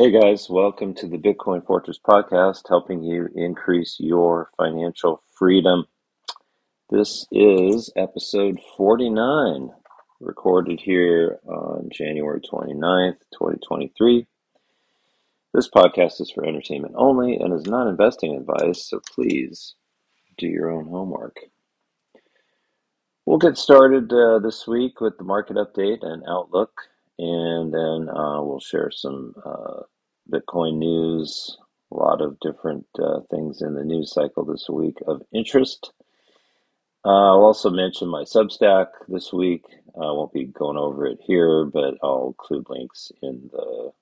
Hey 0.00 0.10
guys, 0.10 0.48
welcome 0.48 0.94
to 0.94 1.06
the 1.06 1.18
Bitcoin 1.18 1.62
Fortress 1.66 1.98
podcast, 2.02 2.62
helping 2.70 3.02
you 3.02 3.28
increase 3.34 3.98
your 4.00 4.48
financial 4.56 5.22
freedom. 5.30 5.84
This 6.88 7.26
is 7.30 7.92
episode 7.96 8.58
49, 8.78 9.68
recorded 10.20 10.80
here 10.80 11.38
on 11.46 11.90
January 11.92 12.40
29th, 12.40 13.18
2023. 13.34 14.26
This 15.52 15.68
podcast 15.68 16.22
is 16.22 16.30
for 16.34 16.46
entertainment 16.46 16.94
only 16.96 17.36
and 17.36 17.52
is 17.52 17.66
not 17.66 17.86
investing 17.86 18.34
advice, 18.34 18.88
so 18.88 19.02
please 19.14 19.74
do 20.38 20.46
your 20.46 20.70
own 20.70 20.86
homework. 20.86 21.36
We'll 23.26 23.36
get 23.36 23.58
started 23.58 24.10
uh, 24.10 24.38
this 24.38 24.66
week 24.66 25.02
with 25.02 25.18
the 25.18 25.24
market 25.24 25.56
update 25.56 26.02
and 26.02 26.22
outlook, 26.26 26.72
and 27.18 27.74
then 27.74 28.08
uh, 28.08 28.40
we'll 28.42 28.60
share 28.60 28.90
some 28.90 29.34
uh, 29.44 29.82
Bitcoin 30.30 30.78
news, 30.78 31.58
a 31.92 31.96
lot 31.96 32.20
of 32.20 32.38
different 32.40 32.86
uh, 32.98 33.20
things 33.30 33.62
in 33.62 33.74
the 33.74 33.84
news 33.84 34.12
cycle 34.12 34.44
this 34.44 34.68
week 34.68 34.98
of 35.06 35.22
interest. 35.32 35.92
Uh, 37.04 37.32
I'll 37.32 37.44
also 37.44 37.70
mention 37.70 38.08
my 38.08 38.22
Substack 38.22 38.88
this 39.08 39.32
week. 39.32 39.64
I 39.96 40.12
won't 40.12 40.32
be 40.32 40.44
going 40.44 40.76
over 40.76 41.06
it 41.06 41.18
here, 41.22 41.64
but 41.64 41.94
I'll 42.02 42.28
include 42.28 42.66
links 42.68 43.10
in 43.22 43.48
the 43.52 43.92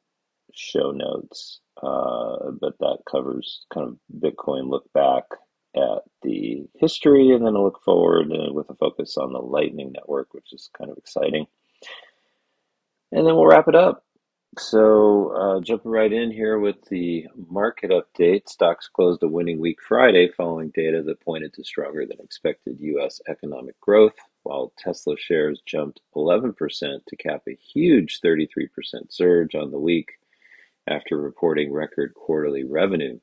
show 0.53 0.91
notes. 0.91 1.61
Uh, 1.81 2.51
but 2.61 2.77
that 2.81 2.99
covers 3.09 3.65
kind 3.73 3.87
of 3.87 3.99
Bitcoin 4.21 4.69
look 4.69 4.93
back 4.93 5.25
at 5.77 6.03
the 6.23 6.67
history 6.75 7.31
and 7.31 7.47
then 7.47 7.55
a 7.55 7.63
look 7.63 7.81
forward 7.85 8.33
uh, 8.33 8.53
with 8.53 8.69
a 8.69 8.75
focus 8.75 9.17
on 9.17 9.33
the 9.33 9.39
Lightning 9.39 9.93
Network, 9.93 10.35
which 10.35 10.53
is 10.53 10.71
kind 10.77 10.91
of 10.91 10.99
exciting. 10.99 11.47
And 13.13 13.27
then 13.27 13.37
we'll 13.37 13.47
wrap 13.47 13.69
it 13.69 13.77
up. 13.77 14.05
So, 14.57 15.29
uh, 15.37 15.61
jumping 15.61 15.91
right 15.91 16.13
in 16.13 16.33
here 16.33 16.59
with 16.59 16.83
the 16.89 17.29
market 17.49 17.91
update, 17.91 18.49
stocks 18.49 18.89
closed 18.89 19.23
a 19.23 19.29
winning 19.29 19.61
week 19.61 19.79
Friday 19.83 20.31
following 20.37 20.71
data 20.71 21.03
that 21.03 21.21
pointed 21.21 21.53
to 21.55 21.65
stronger 21.65 22.07
than 22.07 22.19
expected 22.21 22.81
U.S. 22.81 23.21
economic 23.29 23.79
growth, 23.81 24.17
while 24.45 24.73
Tesla 24.79 25.17
shares 25.19 25.61
jumped 25.67 26.01
11% 26.17 26.57
to 27.07 27.17
cap 27.17 27.43
a 27.47 27.55
huge 27.55 28.21
33% 28.25 28.69
surge 29.11 29.55
on 29.55 29.71
the 29.71 29.79
week 29.79 30.13
after 30.89 31.19
reporting 31.19 31.71
record 31.71 32.15
quarterly 32.15 32.65
revenue. 32.65 33.21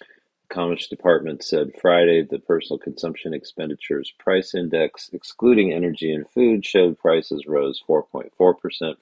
The 0.00 0.54
Commerce 0.54 0.88
Department 0.88 1.44
said 1.44 1.72
Friday 1.80 2.22
the 2.22 2.38
personal 2.38 2.78
consumption 2.78 3.34
expenditures 3.34 4.12
price 4.18 4.54
index, 4.54 5.10
excluding 5.12 5.72
energy 5.72 6.12
and 6.12 6.28
food, 6.28 6.64
showed 6.64 6.98
prices 6.98 7.44
rose 7.46 7.82
4.4% 7.86 8.30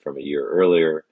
from 0.03 0.19
a 0.19 0.23
year 0.23 0.47
earlier 0.49 1.05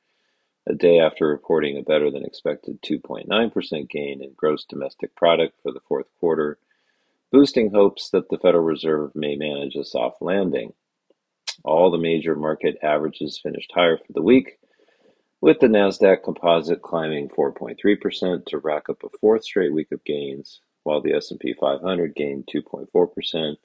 a 0.66 0.74
day 0.74 0.98
after 0.98 1.26
reporting 1.26 1.76
a 1.78 1.82
better 1.82 2.10
than 2.10 2.24
expected 2.24 2.80
2.9% 2.82 3.88
gain 3.88 4.22
in 4.22 4.32
gross 4.36 4.64
domestic 4.64 5.14
product 5.16 5.58
for 5.62 5.72
the 5.72 5.80
fourth 5.88 6.06
quarter, 6.18 6.58
boosting 7.32 7.70
hopes 7.72 8.10
that 8.10 8.28
the 8.28 8.38
Federal 8.38 8.64
Reserve 8.64 9.12
may 9.14 9.36
manage 9.36 9.74
a 9.76 9.84
soft 9.84 10.20
landing. 10.20 10.72
All 11.64 11.90
the 11.90 11.98
major 11.98 12.34
market 12.34 12.76
averages 12.82 13.40
finished 13.42 13.72
higher 13.74 13.98
for 13.98 14.12
the 14.12 14.22
week, 14.22 14.58
with 15.40 15.58
the 15.60 15.68
Nasdaq 15.68 16.22
Composite 16.22 16.82
climbing 16.82 17.28
4.3% 17.28 18.44
to 18.46 18.58
rack 18.58 18.88
up 18.88 19.02
a 19.02 19.08
fourth 19.20 19.44
straight 19.44 19.72
week 19.72 19.92
of 19.92 20.04
gains, 20.04 20.60
while 20.82 21.00
the 21.00 21.14
S&P 21.14 21.54
500 21.58 22.14
gained 22.14 22.48
2.4% 22.54 23.56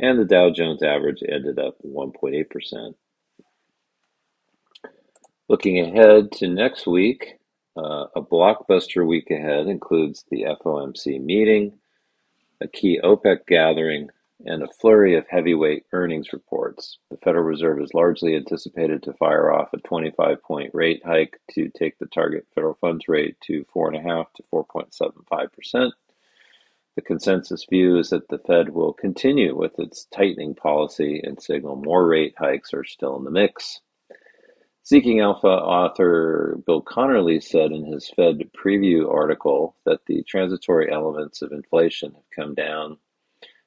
and 0.00 0.18
the 0.18 0.24
Dow 0.24 0.50
Jones 0.50 0.82
average 0.82 1.22
ended 1.28 1.58
up 1.58 1.76
1.8%. 1.84 2.94
Looking 5.50 5.80
ahead 5.80 6.30
to 6.34 6.46
next 6.46 6.86
week, 6.86 7.40
uh, 7.76 8.06
a 8.14 8.22
blockbuster 8.22 9.04
week 9.04 9.32
ahead 9.32 9.66
includes 9.66 10.24
the 10.30 10.44
FOMC 10.44 11.20
meeting, 11.20 11.76
a 12.60 12.68
key 12.68 13.00
OPEC 13.02 13.48
gathering, 13.48 14.10
and 14.46 14.62
a 14.62 14.72
flurry 14.80 15.16
of 15.16 15.26
heavyweight 15.28 15.86
earnings 15.90 16.32
reports. 16.32 16.98
The 17.10 17.16
Federal 17.16 17.42
Reserve 17.42 17.80
is 17.80 17.92
largely 17.94 18.36
anticipated 18.36 19.02
to 19.02 19.12
fire 19.14 19.52
off 19.52 19.72
a 19.72 19.78
25 19.78 20.40
point 20.40 20.70
rate 20.72 21.02
hike 21.04 21.40
to 21.54 21.68
take 21.70 21.98
the 21.98 22.06
target 22.06 22.46
federal 22.54 22.74
funds 22.74 23.08
rate 23.08 23.36
to 23.46 23.66
4.5 23.74 24.26
to 24.36 24.44
4.75%. 24.54 25.90
The 26.94 27.02
consensus 27.02 27.66
view 27.68 27.98
is 27.98 28.10
that 28.10 28.28
the 28.28 28.38
Fed 28.38 28.68
will 28.68 28.92
continue 28.92 29.56
with 29.56 29.80
its 29.80 30.06
tightening 30.14 30.54
policy 30.54 31.20
and 31.24 31.42
signal 31.42 31.74
more 31.74 32.06
rate 32.06 32.36
hikes 32.38 32.72
are 32.72 32.84
still 32.84 33.16
in 33.16 33.24
the 33.24 33.32
mix. 33.32 33.80
Seeking 34.82 35.20
Alpha 35.20 35.46
author 35.46 36.58
Bill 36.66 36.82
Conerly 36.82 37.42
said 37.42 37.70
in 37.70 37.84
his 37.84 38.10
Fed 38.16 38.50
preview 38.56 39.12
article 39.12 39.76
that 39.84 40.00
the 40.06 40.22
transitory 40.24 40.90
elements 40.90 41.42
of 41.42 41.52
inflation 41.52 42.12
have 42.12 42.24
come 42.34 42.54
down, 42.54 42.96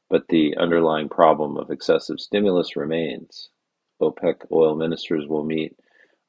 but 0.09 0.27
the 0.27 0.57
underlying 0.57 1.09
problem 1.09 1.55
of 1.55 1.69
excessive 1.69 2.19
stimulus 2.19 2.75
remains. 2.75 3.49
OPEC 4.01 4.51
oil 4.51 4.75
ministers 4.75 5.27
will 5.27 5.45
meet 5.45 5.77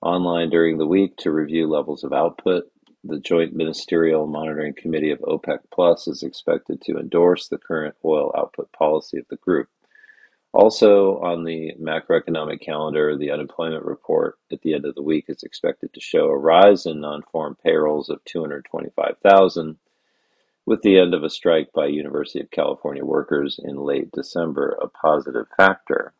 online 0.02 0.50
during 0.50 0.76
the 0.76 0.86
week 0.86 1.16
to 1.16 1.32
review 1.32 1.66
levels 1.66 2.04
of 2.04 2.12
output. 2.12 2.64
The 3.04 3.18
Joint 3.20 3.54
Ministerial 3.54 4.26
Monitoring 4.26 4.74
Committee 4.74 5.10
of 5.10 5.20
OPEC 5.20 5.60
Plus 5.72 6.06
is 6.06 6.22
expected 6.22 6.82
to 6.82 6.98
endorse 6.98 7.48
the 7.48 7.58
current 7.58 7.96
oil 8.04 8.32
output 8.36 8.70
policy 8.72 9.18
of 9.18 9.26
the 9.28 9.36
group. 9.36 9.68
Also 10.54 11.18
on 11.18 11.42
the 11.42 11.72
macroeconomic 11.82 12.60
calendar, 12.60 13.18
the 13.18 13.32
unemployment 13.32 13.84
report 13.84 14.38
at 14.52 14.62
the 14.62 14.72
end 14.72 14.84
of 14.84 14.94
the 14.94 15.02
week 15.02 15.24
is 15.26 15.42
expected 15.42 15.92
to 15.92 16.00
show 16.00 16.26
a 16.26 16.38
rise 16.38 16.86
in 16.86 17.00
non-farm 17.00 17.56
payrolls 17.60 18.08
of 18.08 18.24
225,000 18.24 19.76
with 20.64 20.80
the 20.82 20.96
end 20.96 21.12
of 21.12 21.24
a 21.24 21.28
strike 21.28 21.72
by 21.72 21.86
University 21.86 22.38
of 22.38 22.52
California 22.52 23.04
workers 23.04 23.58
in 23.64 23.78
late 23.78 24.12
December 24.12 24.78
a 24.80 24.86
positive 24.86 25.46
factor. 25.56 26.14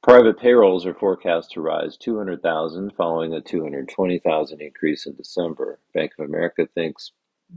Private 0.00 0.38
payrolls 0.38 0.86
are 0.86 0.94
forecast 0.94 1.50
to 1.50 1.60
rise 1.60 1.96
200,000 1.96 2.92
following 2.96 3.34
a 3.34 3.40
220,000 3.40 4.62
increase 4.62 5.04
in 5.04 5.16
December. 5.16 5.80
Bank 5.92 6.12
of 6.16 6.26
America 6.26 6.68
thinks 6.76 7.10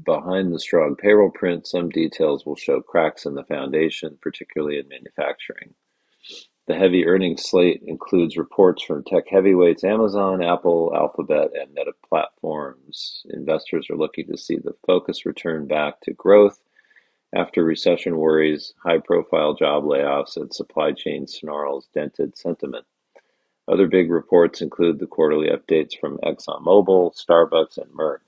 Behind 0.06 0.54
the 0.54 0.60
strong 0.60 0.96
payroll 0.96 1.32
print, 1.32 1.68
some 1.68 1.90
details 1.90 2.46
will 2.46 2.56
show 2.56 2.82
cracks 2.82 3.26
in 3.26 3.34
the 3.34 3.44
foundation, 3.44 4.18
particularly 4.22 4.78
in 4.78 4.88
manufacturing. 4.88 5.74
The 6.68 6.76
heavy 6.76 7.08
earnings 7.08 7.44
slate 7.50 7.82
includes 7.86 8.38
reports 8.38 8.84
from 8.84 9.04
tech 9.04 9.28
heavyweights 9.28 9.84
Amazon, 9.84 10.44
Apple, 10.44 10.94
Alphabet, 10.96 11.50
and 11.56 11.74
Meta 11.74 11.94
Platforms. 12.08 13.26
Investors 13.32 13.88
are 13.90 13.98
looking 13.98 14.28
to 14.28 14.38
see 14.38 14.58
the 14.58 14.76
focus 14.86 15.26
return 15.26 15.66
back 15.66 16.00
to 16.02 16.14
growth 16.14 16.62
after 17.36 17.64
recession 17.64 18.18
worries, 18.18 18.74
high 18.84 19.00
profile 19.00 19.54
job 19.54 19.84
layoffs, 19.84 20.38
and 20.38 20.54
supply 20.54 20.92
chain 20.92 21.28
snarls 21.28 21.88
dented 21.94 22.38
sentiment. 22.38 22.86
Other 23.68 23.88
big 23.88 24.10
reports 24.12 24.62
include 24.62 25.00
the 25.00 25.08
quarterly 25.08 25.50
updates 25.50 25.98
from 26.00 26.18
ExxonMobil, 26.20 27.14
Starbucks, 27.16 27.78
and 27.78 27.92
Merck. 27.92 28.20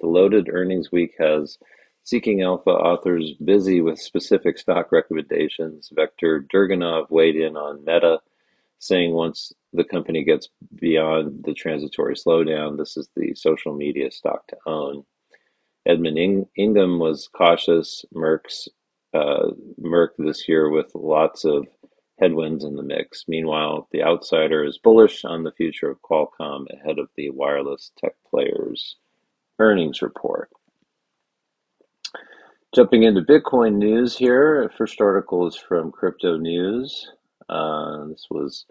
The 0.00 0.08
loaded 0.08 0.48
earnings 0.50 0.92
week 0.92 1.14
has 1.18 1.58
Seeking 2.04 2.42
Alpha 2.42 2.70
authors 2.70 3.32
busy 3.44 3.80
with 3.80 3.98
specific 3.98 4.58
stock 4.58 4.92
recommendations. 4.92 5.90
Victor 5.92 6.46
Dergunov 6.52 7.10
weighed 7.10 7.34
in 7.34 7.56
on 7.56 7.84
Meta, 7.84 8.20
saying 8.78 9.12
once 9.12 9.52
the 9.72 9.84
company 9.84 10.22
gets 10.22 10.48
beyond 10.74 11.44
the 11.44 11.54
transitory 11.54 12.14
slowdown, 12.14 12.76
this 12.76 12.96
is 12.96 13.08
the 13.16 13.34
social 13.34 13.74
media 13.74 14.10
stock 14.10 14.46
to 14.48 14.56
own. 14.66 15.04
Edmund 15.86 16.18
In- 16.18 16.46
Ingham 16.56 16.98
was 16.98 17.28
cautious. 17.28 18.04
Merck's 18.14 18.68
uh, 19.14 19.50
Merck 19.80 20.10
this 20.18 20.48
year 20.48 20.68
with 20.68 20.94
lots 20.94 21.44
of 21.44 21.66
headwinds 22.20 22.64
in 22.64 22.76
the 22.76 22.82
mix. 22.82 23.24
Meanwhile, 23.26 23.88
the 23.92 24.02
outsider 24.02 24.64
is 24.64 24.78
bullish 24.78 25.24
on 25.24 25.42
the 25.42 25.52
future 25.52 25.90
of 25.90 26.02
Qualcomm 26.02 26.66
ahead 26.72 26.98
of 26.98 27.08
the 27.16 27.30
wireless 27.30 27.92
tech 27.98 28.14
players 28.30 28.96
earnings 29.58 30.02
report. 30.02 30.50
Jumping 32.74 33.04
into 33.04 33.22
Bitcoin 33.22 33.76
news 33.76 34.16
here, 34.16 34.70
first 34.76 35.00
article 35.00 35.46
is 35.46 35.56
from 35.56 35.92
Crypto 35.92 36.36
News. 36.36 37.10
Uh, 37.48 38.04
this 38.06 38.26
was 38.30 38.66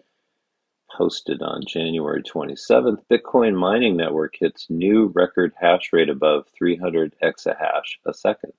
posted 0.96 1.42
on 1.42 1.62
January 1.66 2.22
27th. 2.22 2.98
Bitcoin 3.10 3.54
mining 3.54 3.96
network 3.96 4.34
hits 4.38 4.66
new 4.70 5.10
record 5.14 5.52
hash 5.60 5.92
rate 5.92 6.08
above 6.08 6.46
300 6.56 7.14
exahash 7.22 7.98
a 8.06 8.14
second. 8.14 8.52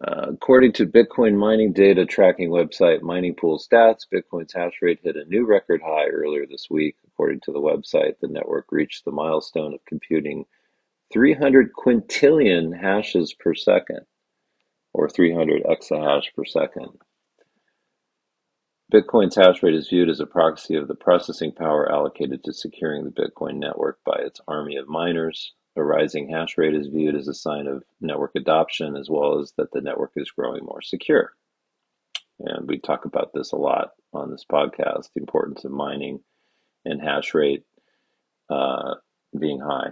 Uh, 0.00 0.26
according 0.32 0.72
to 0.72 0.84
Bitcoin 0.84 1.36
mining 1.36 1.72
data 1.72 2.04
tracking 2.04 2.50
website 2.50 3.00
Mining 3.00 3.34
Pool 3.34 3.58
Stats, 3.58 4.06
Bitcoin's 4.12 4.52
hash 4.52 4.74
rate 4.82 5.00
hit 5.02 5.16
a 5.16 5.24
new 5.24 5.46
record 5.46 5.80
high 5.82 6.08
earlier 6.08 6.44
this 6.46 6.66
week. 6.68 6.96
According 7.06 7.40
to 7.44 7.52
the 7.52 7.60
website, 7.60 8.18
the 8.20 8.28
network 8.28 8.66
reached 8.70 9.04
the 9.04 9.12
milestone 9.12 9.72
of 9.72 9.84
computing 9.86 10.44
300 11.12 11.72
quintillion 11.72 12.78
hashes 12.78 13.32
per 13.32 13.54
second, 13.54 14.00
or 14.92 15.08
300 15.08 15.62
exahash 15.62 16.34
per 16.34 16.44
second. 16.44 16.88
Bitcoin's 18.92 19.36
hash 19.36 19.62
rate 19.62 19.74
is 19.74 19.88
viewed 19.88 20.10
as 20.10 20.20
a 20.20 20.26
proxy 20.26 20.74
of 20.74 20.88
the 20.88 20.94
processing 20.94 21.52
power 21.52 21.90
allocated 21.90 22.44
to 22.44 22.52
securing 22.52 23.04
the 23.04 23.10
Bitcoin 23.10 23.56
network 23.56 23.98
by 24.04 24.18
its 24.18 24.40
army 24.46 24.76
of 24.76 24.88
miners. 24.88 25.54
A 25.76 25.84
rising 25.84 26.30
hash 26.30 26.56
rate 26.56 26.74
is 26.74 26.88
viewed 26.88 27.14
as 27.14 27.28
a 27.28 27.34
sign 27.34 27.66
of 27.66 27.84
network 28.00 28.32
adoption 28.34 28.96
as 28.96 29.10
well 29.10 29.40
as 29.40 29.52
that 29.58 29.70
the 29.72 29.82
network 29.82 30.12
is 30.16 30.30
growing 30.30 30.64
more 30.64 30.80
secure. 30.80 31.34
And 32.38 32.66
we 32.66 32.78
talk 32.78 33.04
about 33.04 33.32
this 33.34 33.52
a 33.52 33.56
lot 33.56 33.90
on 34.12 34.30
this 34.30 34.44
podcast 34.50 35.10
the 35.14 35.20
importance 35.20 35.64
of 35.64 35.72
mining 35.72 36.20
and 36.84 37.00
hash 37.00 37.34
rate 37.34 37.64
uh, 38.48 38.94
being 39.38 39.60
high. 39.60 39.90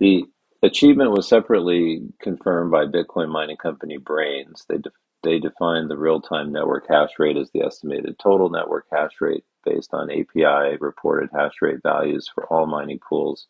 The 0.00 0.24
achievement 0.62 1.12
was 1.12 1.28
separately 1.28 2.02
confirmed 2.20 2.70
by 2.70 2.86
Bitcoin 2.86 3.28
mining 3.28 3.56
company 3.56 3.98
Braiins. 3.98 4.66
They, 4.68 4.78
de- 4.78 4.90
they 5.22 5.38
defined 5.38 5.90
the 5.90 5.98
real 5.98 6.20
time 6.20 6.52
network 6.52 6.86
hash 6.88 7.10
rate 7.18 7.36
as 7.36 7.50
the 7.52 7.62
estimated 7.62 8.18
total 8.18 8.50
network 8.50 8.86
hash 8.90 9.20
rate 9.20 9.44
based 9.64 9.92
on 9.92 10.10
API 10.10 10.76
reported 10.80 11.30
hash 11.32 11.54
rate 11.60 11.80
values 11.82 12.28
for 12.32 12.46
all 12.46 12.66
mining 12.66 12.98
pools 12.98 13.46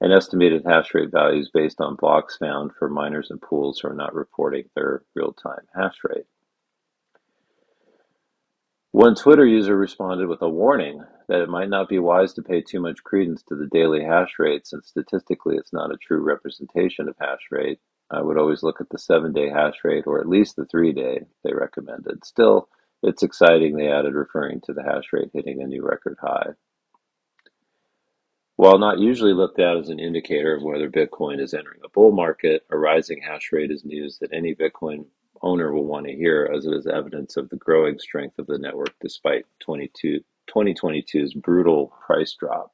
and 0.00 0.12
estimated 0.12 0.64
hash 0.66 0.94
rate 0.94 1.10
values 1.10 1.50
based 1.52 1.80
on 1.80 1.96
blocks 1.96 2.36
found 2.36 2.72
for 2.78 2.88
miners 2.88 3.30
and 3.30 3.40
pools 3.40 3.78
who 3.78 3.88
are 3.88 3.94
not 3.94 4.14
reporting 4.14 4.64
their 4.74 5.02
real 5.14 5.32
time 5.32 5.66
hash 5.74 5.96
rate. 6.04 6.26
One 8.92 9.16
Twitter 9.16 9.44
user 9.44 9.76
responded 9.76 10.28
with 10.28 10.40
a 10.40 10.48
warning 10.48 11.02
that 11.28 11.40
it 11.40 11.48
might 11.48 11.68
not 11.68 11.88
be 11.88 11.98
wise 11.98 12.32
to 12.34 12.42
pay 12.42 12.60
too 12.60 12.80
much 12.80 13.02
credence 13.02 13.42
to 13.44 13.56
the 13.56 13.66
daily 13.66 14.04
hash 14.04 14.38
rate 14.38 14.66
since 14.68 14.86
statistically 14.86 15.56
it's 15.56 15.72
not 15.72 15.92
a 15.92 15.96
true 15.96 16.20
representation 16.20 17.08
of 17.08 17.16
hash 17.18 17.48
rate. 17.50 17.80
I 18.10 18.22
would 18.22 18.38
always 18.38 18.62
look 18.62 18.80
at 18.80 18.90
the 18.90 18.98
seven 18.98 19.32
day 19.32 19.48
hash 19.48 19.78
rate 19.82 20.06
or 20.06 20.20
at 20.20 20.28
least 20.28 20.54
the 20.54 20.66
three 20.66 20.92
day 20.92 21.26
they 21.42 21.52
recommended. 21.52 22.24
Still, 22.24 22.68
it's 23.02 23.24
exciting, 23.24 23.76
they 23.76 23.88
added, 23.88 24.14
referring 24.14 24.60
to 24.62 24.72
the 24.72 24.82
hash 24.82 25.12
rate 25.12 25.30
hitting 25.32 25.60
a 25.60 25.66
new 25.66 25.84
record 25.84 26.16
high. 26.20 26.50
While 28.56 28.78
not 28.78 29.00
usually 29.00 29.32
looked 29.32 29.58
at 29.58 29.76
as 29.76 29.88
an 29.88 29.98
indicator 29.98 30.54
of 30.54 30.62
whether 30.62 30.88
Bitcoin 30.88 31.40
is 31.40 31.54
entering 31.54 31.80
a 31.84 31.88
bull 31.88 32.12
market, 32.12 32.64
a 32.70 32.78
rising 32.78 33.20
hash 33.20 33.50
rate 33.52 33.72
is 33.72 33.84
news 33.84 34.18
that 34.20 34.32
any 34.32 34.54
Bitcoin 34.54 35.06
owner 35.42 35.72
will 35.72 35.86
want 35.86 36.06
to 36.06 36.14
hear 36.14 36.48
as 36.54 36.64
it 36.64 36.72
is 36.72 36.86
evidence 36.86 37.36
of 37.36 37.48
the 37.48 37.56
growing 37.56 37.98
strength 37.98 38.38
of 38.38 38.46
the 38.46 38.58
network 38.58 38.94
despite 39.00 39.44
2022's 39.66 41.34
brutal 41.34 41.92
price 42.06 42.36
drop. 42.38 42.72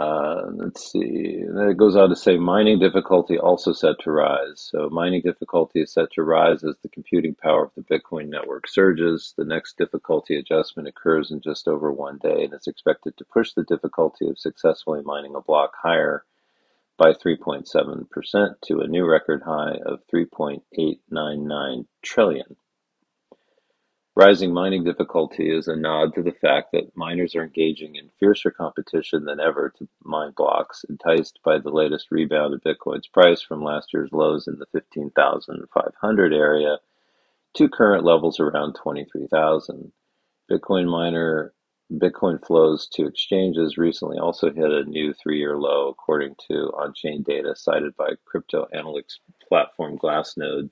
Uh, 0.00 0.46
let's 0.54 0.90
see. 0.90 1.44
Then 1.46 1.68
it 1.68 1.76
goes 1.76 1.94
on 1.94 2.08
to 2.08 2.16
say 2.16 2.38
mining 2.38 2.78
difficulty 2.78 3.36
also 3.36 3.74
set 3.74 3.98
to 4.00 4.10
rise. 4.10 4.70
So 4.72 4.88
mining 4.88 5.20
difficulty 5.20 5.82
is 5.82 5.92
set 5.92 6.10
to 6.12 6.22
rise 6.22 6.64
as 6.64 6.76
the 6.82 6.88
computing 6.88 7.34
power 7.34 7.64
of 7.64 7.72
the 7.76 7.82
Bitcoin 7.82 8.28
network 8.28 8.66
surges. 8.66 9.34
The 9.36 9.44
next 9.44 9.76
difficulty 9.76 10.38
adjustment 10.38 10.88
occurs 10.88 11.30
in 11.30 11.42
just 11.42 11.68
over 11.68 11.92
one 11.92 12.16
day 12.16 12.44
and 12.44 12.54
is 12.54 12.66
expected 12.66 13.18
to 13.18 13.26
push 13.26 13.52
the 13.52 13.64
difficulty 13.64 14.26
of 14.26 14.38
successfully 14.38 15.02
mining 15.04 15.34
a 15.34 15.42
block 15.42 15.74
higher 15.76 16.24
by 16.96 17.12
3.7% 17.12 18.54
to 18.62 18.80
a 18.80 18.88
new 18.88 19.04
record 19.04 19.42
high 19.42 19.76
of 19.84 20.00
3.899 20.10 21.84
trillion. 22.00 22.56
Rising 24.20 24.52
mining 24.52 24.84
difficulty 24.84 25.50
is 25.50 25.66
a 25.66 25.74
nod 25.74 26.14
to 26.14 26.22
the 26.22 26.30
fact 26.42 26.72
that 26.72 26.94
miners 26.94 27.34
are 27.34 27.42
engaging 27.42 27.96
in 27.96 28.10
fiercer 28.20 28.50
competition 28.50 29.24
than 29.24 29.40
ever 29.40 29.72
to 29.78 29.88
mine 30.04 30.34
blocks, 30.36 30.84
enticed 30.90 31.40
by 31.42 31.56
the 31.56 31.70
latest 31.70 32.08
rebound 32.10 32.52
of 32.52 32.60
Bitcoin's 32.60 33.08
price 33.08 33.40
from 33.40 33.64
last 33.64 33.94
year's 33.94 34.12
lows 34.12 34.46
in 34.46 34.58
the 34.58 34.66
15,500 34.72 36.34
area 36.34 36.76
to 37.54 37.68
current 37.70 38.04
levels 38.04 38.38
around 38.38 38.74
23,000. 38.74 39.90
Bitcoin 40.52 40.86
miner 40.86 41.54
Bitcoin 41.90 42.44
flows 42.44 42.86
to 42.88 43.06
exchanges 43.06 43.78
recently 43.78 44.18
also 44.18 44.52
hit 44.52 44.70
a 44.70 44.84
new 44.84 45.14
three-year 45.14 45.56
low, 45.56 45.88
according 45.88 46.34
to 46.46 46.70
on-chain 46.76 47.22
data 47.22 47.56
cited 47.56 47.96
by 47.96 48.10
crypto 48.26 48.68
analytics 48.74 49.16
platform 49.48 49.96
Glassnode. 49.96 50.68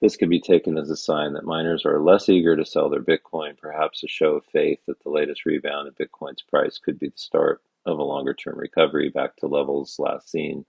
This 0.00 0.16
could 0.16 0.28
be 0.28 0.40
taken 0.40 0.76
as 0.76 0.90
a 0.90 0.96
sign 0.96 1.32
that 1.32 1.44
miners 1.44 1.86
are 1.86 2.02
less 2.02 2.28
eager 2.28 2.54
to 2.54 2.66
sell 2.66 2.90
their 2.90 3.02
Bitcoin, 3.02 3.56
perhaps 3.56 4.04
a 4.04 4.08
show 4.08 4.34
of 4.34 4.44
faith 4.44 4.80
that 4.86 5.02
the 5.02 5.10
latest 5.10 5.46
rebound 5.46 5.88
in 5.88 5.94
Bitcoin's 5.94 6.42
price 6.42 6.78
could 6.78 6.98
be 6.98 7.08
the 7.08 7.16
start 7.16 7.62
of 7.86 7.98
a 7.98 8.04
longer-term 8.04 8.58
recovery 8.58 9.08
back 9.08 9.36
to 9.36 9.46
levels 9.46 9.98
last 9.98 10.30
seen 10.30 10.66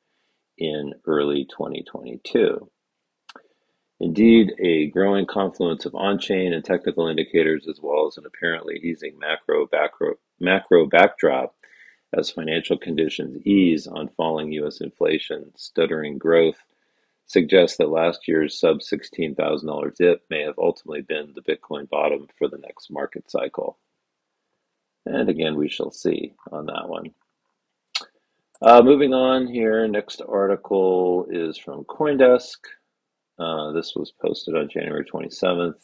in 0.58 0.94
early 1.06 1.46
2022. 1.46 2.70
Indeed, 4.00 4.54
a 4.60 4.88
growing 4.92 5.26
confluence 5.26 5.86
of 5.86 5.96
on-chain 5.96 6.54
and 6.54 6.64
technical 6.64 7.08
indicators 7.08 7.68
as 7.68 7.80
well 7.82 8.08
as 8.08 8.18
an 8.18 8.26
apparently 8.26 8.80
easing 8.84 9.18
macro, 9.20 9.68
macro 10.40 10.86
backdrop 10.86 11.56
as 12.18 12.30
financial 12.30 12.78
conditions 12.78 13.46
ease 13.46 13.88
on 13.88 14.08
falling 14.16 14.52
U.S. 14.54 14.80
inflation, 14.80 15.52
stuttering 15.56 16.18
growth 16.18 16.64
suggests 17.28 17.78
that 17.78 17.90
last 17.90 18.28
year's 18.28 18.60
sub 18.60 18.80
$16,000 18.80 19.96
dip 19.96 20.24
may 20.30 20.42
have 20.44 20.58
ultimately 20.58 21.02
been 21.02 21.34
the 21.36 21.42
Bitcoin 21.42 21.88
bottom 21.90 22.28
for 22.38 22.48
the 22.48 22.58
next 22.58 22.90
market 22.90 23.30
cycle. 23.30 23.78
And 25.06 25.30
again, 25.30 25.56
we 25.56 25.70
shall 25.70 25.92
see 25.92 26.34
on 26.52 26.66
that 26.66 26.88
one. 26.88 27.12
Uh, 28.62 28.82
moving 28.82 29.14
on 29.14 29.48
here, 29.48 29.88
next 29.88 30.22
article 30.28 31.28
is 31.30 31.58
from 31.58 31.84
Coindesk. 31.84 32.58
Uh, 33.38 33.72
this 33.72 33.94
was 33.96 34.12
posted 34.20 34.56
on 34.56 34.68
January 34.68 35.06
27th. 35.06 35.76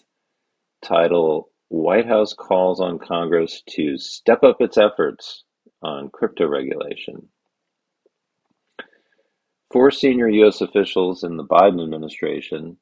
Title 0.81 1.51
White 1.69 2.07
House 2.07 2.33
calls 2.33 2.81
on 2.81 2.99
Congress 2.99 3.61
to 3.69 3.97
step 3.97 4.43
up 4.43 4.57
its 4.59 4.77
efforts 4.77 5.43
on 5.81 6.09
crypto 6.09 6.47
regulation. 6.47 7.27
Four 9.73 9.89
senior 9.89 10.29
U.S. 10.29 10.61
officials 10.61 11.23
in 11.23 11.35
the 11.35 11.43
Biden 11.43 11.83
administration 11.83 12.77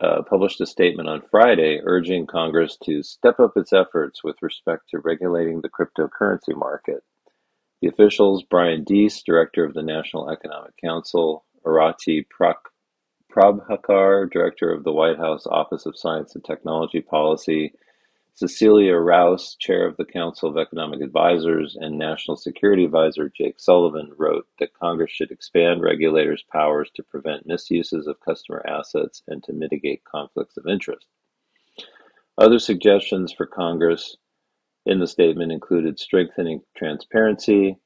uh, 0.00 0.22
published 0.22 0.58
a 0.62 0.66
statement 0.66 1.06
on 1.06 1.20
Friday 1.30 1.82
urging 1.84 2.26
Congress 2.26 2.78
to 2.84 3.02
step 3.02 3.38
up 3.38 3.52
its 3.56 3.74
efforts 3.74 4.24
with 4.24 4.36
respect 4.40 4.88
to 4.88 5.00
regulating 5.00 5.60
the 5.60 5.68
cryptocurrency 5.68 6.56
market. 6.56 7.02
The 7.82 7.88
officials, 7.88 8.42
Brian 8.42 8.84
Deese, 8.84 9.22
director 9.22 9.66
of 9.66 9.74
the 9.74 9.82
National 9.82 10.30
Economic 10.30 10.72
Council, 10.82 11.44
Arati 11.66 12.24
Prak 12.40 12.54
Prabhakar, 13.30 14.30
Director 14.30 14.72
of 14.72 14.84
the 14.84 14.92
White 14.92 15.18
House 15.18 15.46
Office 15.46 15.84
of 15.84 15.98
Science 15.98 16.34
and 16.34 16.42
Technology 16.42 17.02
Policy, 17.02 17.74
Cecilia 18.34 18.94
Rouse, 18.96 19.56
Chair 19.56 19.86
of 19.86 19.96
the 19.96 20.04
Council 20.04 20.48
of 20.48 20.56
Economic 20.56 21.02
Advisors, 21.02 21.76
and 21.78 21.98
National 21.98 22.36
Security 22.36 22.84
Advisor 22.84 23.28
Jake 23.28 23.60
Sullivan 23.60 24.10
wrote 24.16 24.46
that 24.58 24.72
Congress 24.72 25.10
should 25.10 25.30
expand 25.30 25.82
regulators' 25.82 26.44
powers 26.50 26.90
to 26.94 27.02
prevent 27.02 27.46
misuses 27.46 28.06
of 28.06 28.20
customer 28.20 28.64
assets 28.66 29.22
and 29.28 29.44
to 29.44 29.52
mitigate 29.52 30.04
conflicts 30.04 30.56
of 30.56 30.66
interest. 30.66 31.06
Other 32.38 32.58
suggestions 32.58 33.32
for 33.32 33.46
Congress 33.46 34.16
in 34.86 34.98
the 34.98 35.06
statement 35.06 35.52
included 35.52 35.98
strengthening 35.98 36.62
transparency, 36.76 37.78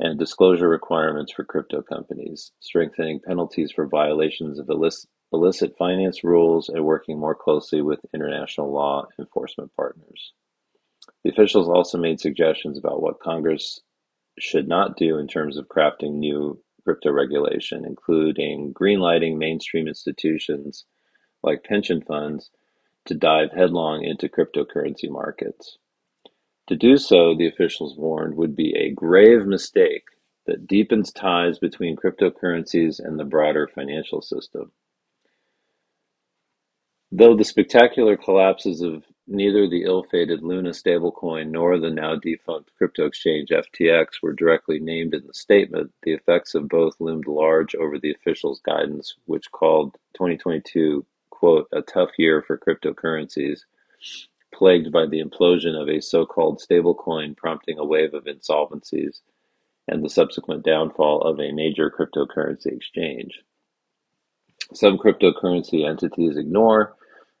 and 0.00 0.18
disclosure 0.18 0.68
requirements 0.68 1.32
for 1.32 1.44
crypto 1.44 1.80
companies, 1.80 2.50
strengthening 2.60 3.20
penalties 3.20 3.70
for 3.72 3.86
violations 3.86 4.58
of 4.58 4.68
illicit, 4.68 5.08
illicit 5.34 5.76
finance 5.76 6.24
rules, 6.24 6.68
and 6.68 6.84
working 6.84 7.18
more 7.18 7.34
closely 7.34 7.82
with 7.82 8.00
international 8.14 8.72
law 8.72 9.06
enforcement 9.18 9.70
partners. 9.76 10.32
The 11.22 11.30
officials 11.30 11.68
also 11.68 11.98
made 11.98 12.20
suggestions 12.20 12.78
about 12.78 13.02
what 13.02 13.20
Congress 13.20 13.80
should 14.38 14.68
not 14.68 14.96
do 14.96 15.18
in 15.18 15.28
terms 15.28 15.56
of 15.56 15.68
crafting 15.68 16.14
new 16.14 16.60
crypto 16.82 17.10
regulation, 17.10 17.84
including 17.84 18.72
greenlighting 18.74 19.36
mainstream 19.36 19.88
institutions 19.88 20.84
like 21.42 21.64
pension 21.64 22.02
funds 22.02 22.50
to 23.06 23.14
dive 23.14 23.50
headlong 23.52 24.04
into 24.04 24.28
cryptocurrency 24.28 25.10
markets. 25.10 25.78
To 26.68 26.76
do 26.76 26.96
so, 26.96 27.34
the 27.36 27.46
officials 27.46 27.96
warned, 27.96 28.36
would 28.36 28.56
be 28.56 28.74
a 28.74 28.90
grave 28.90 29.46
mistake 29.46 30.04
that 30.46 30.66
deepens 30.66 31.12
ties 31.12 31.58
between 31.58 31.96
cryptocurrencies 31.96 32.98
and 32.98 33.18
the 33.18 33.24
broader 33.24 33.68
financial 33.68 34.22
system. 34.22 34.72
Though 37.16 37.36
the 37.36 37.44
spectacular 37.44 38.16
collapses 38.16 38.80
of 38.80 39.04
neither 39.28 39.68
the 39.68 39.84
ill-fated 39.84 40.42
Luna 40.42 40.70
stablecoin 40.70 41.52
nor 41.52 41.78
the 41.78 41.88
now 41.88 42.16
defunct 42.16 42.72
crypto 42.76 43.06
exchange 43.06 43.50
FTX 43.50 44.20
were 44.20 44.32
directly 44.32 44.80
named 44.80 45.14
in 45.14 45.24
the 45.24 45.32
statement, 45.32 45.92
the 46.02 46.12
effects 46.12 46.56
of 46.56 46.68
both 46.68 46.96
loomed 46.98 47.28
large 47.28 47.76
over 47.76 48.00
the 48.00 48.10
officials' 48.10 48.60
guidance, 48.66 49.14
which 49.26 49.52
called 49.52 49.96
2022, 50.14 51.06
quote, 51.30 51.68
a 51.70 51.82
tough 51.82 52.10
year 52.18 52.42
for 52.42 52.58
cryptocurrencies 52.58 53.60
plagued 54.52 54.90
by 54.90 55.06
the 55.06 55.22
implosion 55.22 55.80
of 55.80 55.88
a 55.88 56.02
so-called 56.02 56.60
stablecoin 56.60 57.36
prompting 57.36 57.78
a 57.78 57.84
wave 57.84 58.12
of 58.12 58.24
insolvencies 58.24 59.20
and 59.86 60.04
the 60.04 60.10
subsequent 60.10 60.64
downfall 60.64 61.20
of 61.20 61.38
a 61.38 61.52
major 61.52 61.92
cryptocurrency 61.92 62.74
exchange. 62.74 63.44
Some 64.72 64.98
cryptocurrency 64.98 65.88
entities 65.88 66.36
ignore 66.36 66.96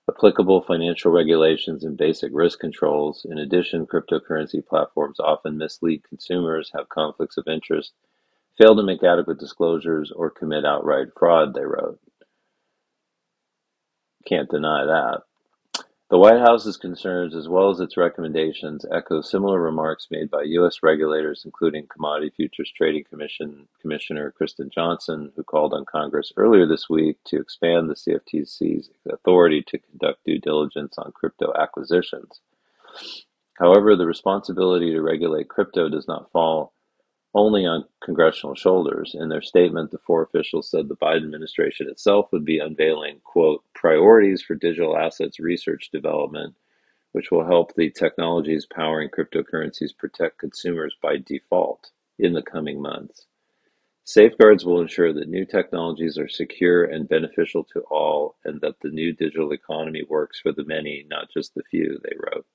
applicable 0.08 0.62
financial 0.62 1.10
regulations 1.10 1.84
and 1.84 1.96
basic 1.96 2.30
risk 2.34 2.60
controls. 2.60 3.26
In 3.28 3.38
addition, 3.38 3.86
cryptocurrency 3.86 4.64
platforms 4.64 5.18
often 5.18 5.56
mislead 5.56 6.02
consumers, 6.08 6.70
have 6.74 6.88
conflicts 6.88 7.36
of 7.36 7.48
interest, 7.48 7.92
fail 8.58 8.76
to 8.76 8.82
make 8.82 9.02
adequate 9.02 9.38
disclosures, 9.38 10.12
or 10.14 10.30
commit 10.30 10.64
outright 10.64 11.08
fraud, 11.18 11.54
they 11.54 11.64
wrote. 11.64 11.98
Can't 14.26 14.50
deny 14.50 14.84
that. 14.84 15.22
The 16.10 16.18
White 16.18 16.40
House's 16.40 16.76
concerns, 16.76 17.34
as 17.34 17.48
well 17.48 17.70
as 17.70 17.80
its 17.80 17.96
recommendations, 17.96 18.84
echo 18.92 19.22
similar 19.22 19.58
remarks 19.58 20.08
made 20.10 20.30
by 20.30 20.42
U.S. 20.42 20.82
regulators, 20.82 21.46
including 21.46 21.86
Commodity 21.86 22.30
Futures 22.36 22.70
Trading 22.70 23.04
Commission 23.04 23.66
Commissioner 23.80 24.34
Kristin 24.38 24.70
Johnson, 24.70 25.32
who 25.34 25.42
called 25.42 25.72
on 25.72 25.86
Congress 25.86 26.30
earlier 26.36 26.66
this 26.66 26.90
week 26.90 27.16
to 27.24 27.40
expand 27.40 27.88
the 27.88 27.94
CFTC's 27.94 28.90
authority 29.10 29.64
to 29.66 29.78
conduct 29.78 30.26
due 30.26 30.38
diligence 30.38 30.98
on 30.98 31.10
crypto 31.12 31.54
acquisitions. 31.58 32.40
However, 33.58 33.96
the 33.96 34.06
responsibility 34.06 34.90
to 34.90 35.00
regulate 35.00 35.48
crypto 35.48 35.88
does 35.88 36.06
not 36.06 36.30
fall 36.32 36.73
only 37.34 37.66
on 37.66 37.84
congressional 38.02 38.54
shoulders. 38.54 39.16
In 39.18 39.28
their 39.28 39.42
statement, 39.42 39.90
the 39.90 39.98
four 39.98 40.22
officials 40.22 40.70
said 40.70 40.88
the 40.88 40.96
Biden 40.96 41.24
administration 41.24 41.88
itself 41.88 42.28
would 42.32 42.44
be 42.44 42.58
unveiling, 42.58 43.20
quote, 43.24 43.64
priorities 43.74 44.42
for 44.42 44.54
digital 44.54 44.96
assets 44.96 45.40
research 45.40 45.90
development, 45.90 46.54
which 47.12 47.30
will 47.30 47.44
help 47.44 47.74
the 47.74 47.90
technologies 47.90 48.66
powering 48.66 49.08
cryptocurrencies 49.08 49.96
protect 49.96 50.38
consumers 50.38 50.96
by 51.02 51.16
default 51.16 51.90
in 52.18 52.32
the 52.32 52.42
coming 52.42 52.80
months. 52.80 53.26
Safeguards 54.04 54.64
will 54.64 54.82
ensure 54.82 55.12
that 55.14 55.28
new 55.28 55.46
technologies 55.46 56.18
are 56.18 56.28
secure 56.28 56.84
and 56.84 57.08
beneficial 57.08 57.64
to 57.72 57.80
all, 57.90 58.36
and 58.44 58.60
that 58.60 58.78
the 58.82 58.90
new 58.90 59.12
digital 59.12 59.52
economy 59.52 60.02
works 60.08 60.38
for 60.38 60.52
the 60.52 60.64
many, 60.64 61.06
not 61.08 61.30
just 61.32 61.54
the 61.54 61.62
few, 61.70 61.98
they 62.02 62.14
wrote. 62.16 62.46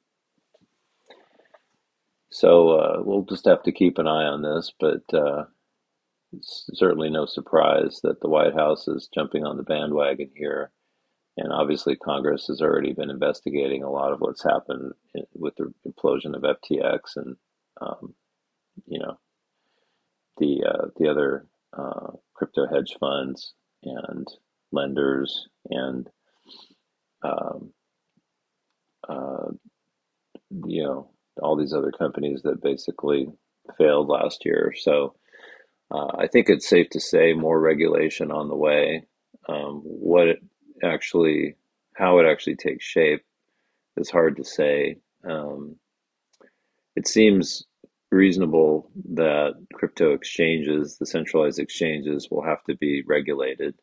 So 2.31 2.71
uh, 2.71 3.01
we'll 3.03 3.24
just 3.24 3.45
have 3.45 3.63
to 3.63 3.71
keep 3.71 3.98
an 3.98 4.07
eye 4.07 4.25
on 4.25 4.41
this, 4.41 4.71
but 4.79 5.01
uh, 5.13 5.45
it's 6.33 6.69
certainly 6.74 7.09
no 7.09 7.25
surprise 7.25 8.00
that 8.03 8.21
the 8.21 8.29
White 8.29 8.53
House 8.53 8.88
is 8.88 9.09
jumping 9.13 9.45
on 9.45 9.57
the 9.57 9.63
bandwagon 9.63 10.31
here. 10.36 10.71
And 11.38 11.51
obviously, 11.53 11.95
Congress 11.95 12.48
has 12.48 12.62
already 12.62 12.93
been 12.93 13.09
investigating 13.09 13.83
a 13.83 13.89
lot 13.89 14.12
of 14.12 14.19
what's 14.19 14.43
happened 14.43 14.93
with 15.33 15.55
the 15.55 15.74
implosion 15.88 16.36
of 16.36 16.43
FTX 16.43 17.00
and, 17.15 17.38
um, 17.81 18.13
you 18.88 19.00
know, 19.00 19.17
the 20.38 20.63
uh, 20.67 20.88
the 20.98 21.09
other 21.09 21.48
uh, 21.77 22.12
crypto 22.33 22.67
hedge 22.67 22.95
funds 23.00 23.53
and 23.83 24.27
lenders 24.71 25.48
and 25.69 26.09
um, 27.24 27.71
uh, 29.07 29.48
you 30.65 30.83
know 30.83 31.12
all 31.41 31.55
these 31.55 31.74
other 31.74 31.91
companies 31.91 32.41
that 32.43 32.62
basically 32.62 33.27
failed 33.77 34.08
last 34.08 34.46
year. 34.46 34.74
So 34.77 35.15
uh, 35.91 36.08
I 36.17 36.27
think 36.27 36.50
it's 36.50 36.67
safe 36.69 36.89
to 36.91 37.00
say 37.00 37.34
more 37.34 37.60
regulation 37.60 38.31
on 38.31 38.48
the 38.48 38.55
way. 38.55 39.05
Um, 39.48 39.81
what 39.84 40.27
it 40.27 40.39
actually, 40.84 41.55
how 41.96 42.19
it 42.19 42.25
actually 42.25 42.55
takes 42.55 42.86
shape, 42.86 43.24
is 43.98 44.10
hard 44.10 44.38
to 44.38 44.43
say. 44.43 44.98
Um, 45.27 45.75
it 46.96 47.08
seems 47.08 47.65
reasonable 48.12 48.91
that 49.13 49.53
crypto 49.74 50.13
exchanges, 50.13 50.98
the 50.98 51.05
centralized 51.05 51.60
exchanges, 51.60 52.27
will 52.29 52.43
have 52.43 52.63
to 52.65 52.75
be 52.75 53.03
regulated, 53.05 53.75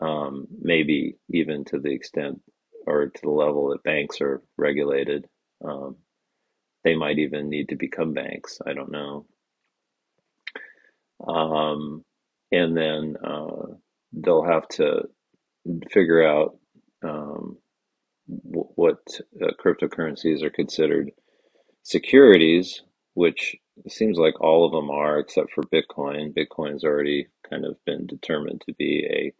um, 0.00 0.46
maybe 0.60 1.16
even 1.30 1.64
to 1.66 1.78
the 1.78 1.92
extent 1.92 2.40
or 2.86 3.06
to 3.06 3.20
the 3.22 3.30
level 3.30 3.70
that 3.70 3.82
banks 3.82 4.20
are 4.20 4.42
regulated. 4.56 5.26
Um, 5.64 5.96
they 6.84 6.96
might 6.96 7.18
even 7.18 7.48
need 7.50 7.70
to 7.70 7.76
become 7.76 8.14
banks. 8.14 8.60
I 8.66 8.74
don't 8.74 8.92
know. 8.92 9.26
Um, 11.26 12.04
and 12.52 12.76
then 12.76 13.16
uh, 13.24 13.66
they'll 14.12 14.44
have 14.46 14.68
to 14.70 15.04
figure 15.92 16.26
out 16.26 16.58
um, 17.04 17.58
w- 18.44 18.68
what 18.76 18.98
uh, 19.42 19.52
cryptocurrencies 19.64 20.42
are 20.42 20.50
considered 20.50 21.10
securities, 21.84 22.82
which 23.14 23.56
seems 23.88 24.18
like 24.18 24.40
all 24.42 24.66
of 24.66 24.72
them 24.72 24.90
are, 24.90 25.20
except 25.20 25.52
for 25.52 25.64
Bitcoin. 25.64 26.34
Bitcoin's 26.34 26.84
already 26.84 27.28
kind 27.50 27.66
of 27.66 27.76
been 27.86 28.06
determined 28.06 28.62
to 28.66 28.74
be 28.74 29.06
a 29.10 29.32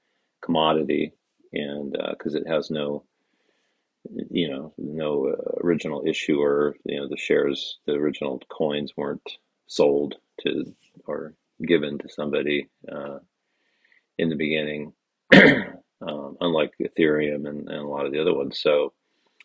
commodity, 0.44 1.14
and 1.54 1.96
because 2.12 2.36
uh, 2.36 2.40
it 2.40 2.48
has 2.48 2.70
no 2.70 3.04
you 4.30 4.48
know, 4.48 4.72
no 4.78 5.28
uh, 5.28 5.60
original 5.64 6.04
issuer. 6.06 6.76
You 6.84 7.00
know, 7.00 7.08
the 7.08 7.16
shares, 7.16 7.78
the 7.86 7.92
original 7.92 8.40
coins 8.50 8.92
weren't 8.96 9.38
sold 9.66 10.16
to 10.40 10.74
or 11.06 11.34
given 11.66 11.98
to 11.98 12.08
somebody 12.08 12.68
uh, 12.90 13.18
in 14.18 14.28
the 14.28 14.36
beginning, 14.36 14.92
um, 15.34 16.36
unlike 16.40 16.72
Ethereum 16.80 17.48
and, 17.48 17.68
and, 17.68 17.78
a 17.78 17.86
lot 17.86 18.06
of 18.06 18.12
the 18.12 18.20
other 18.20 18.34
ones. 18.34 18.60
So 18.60 18.92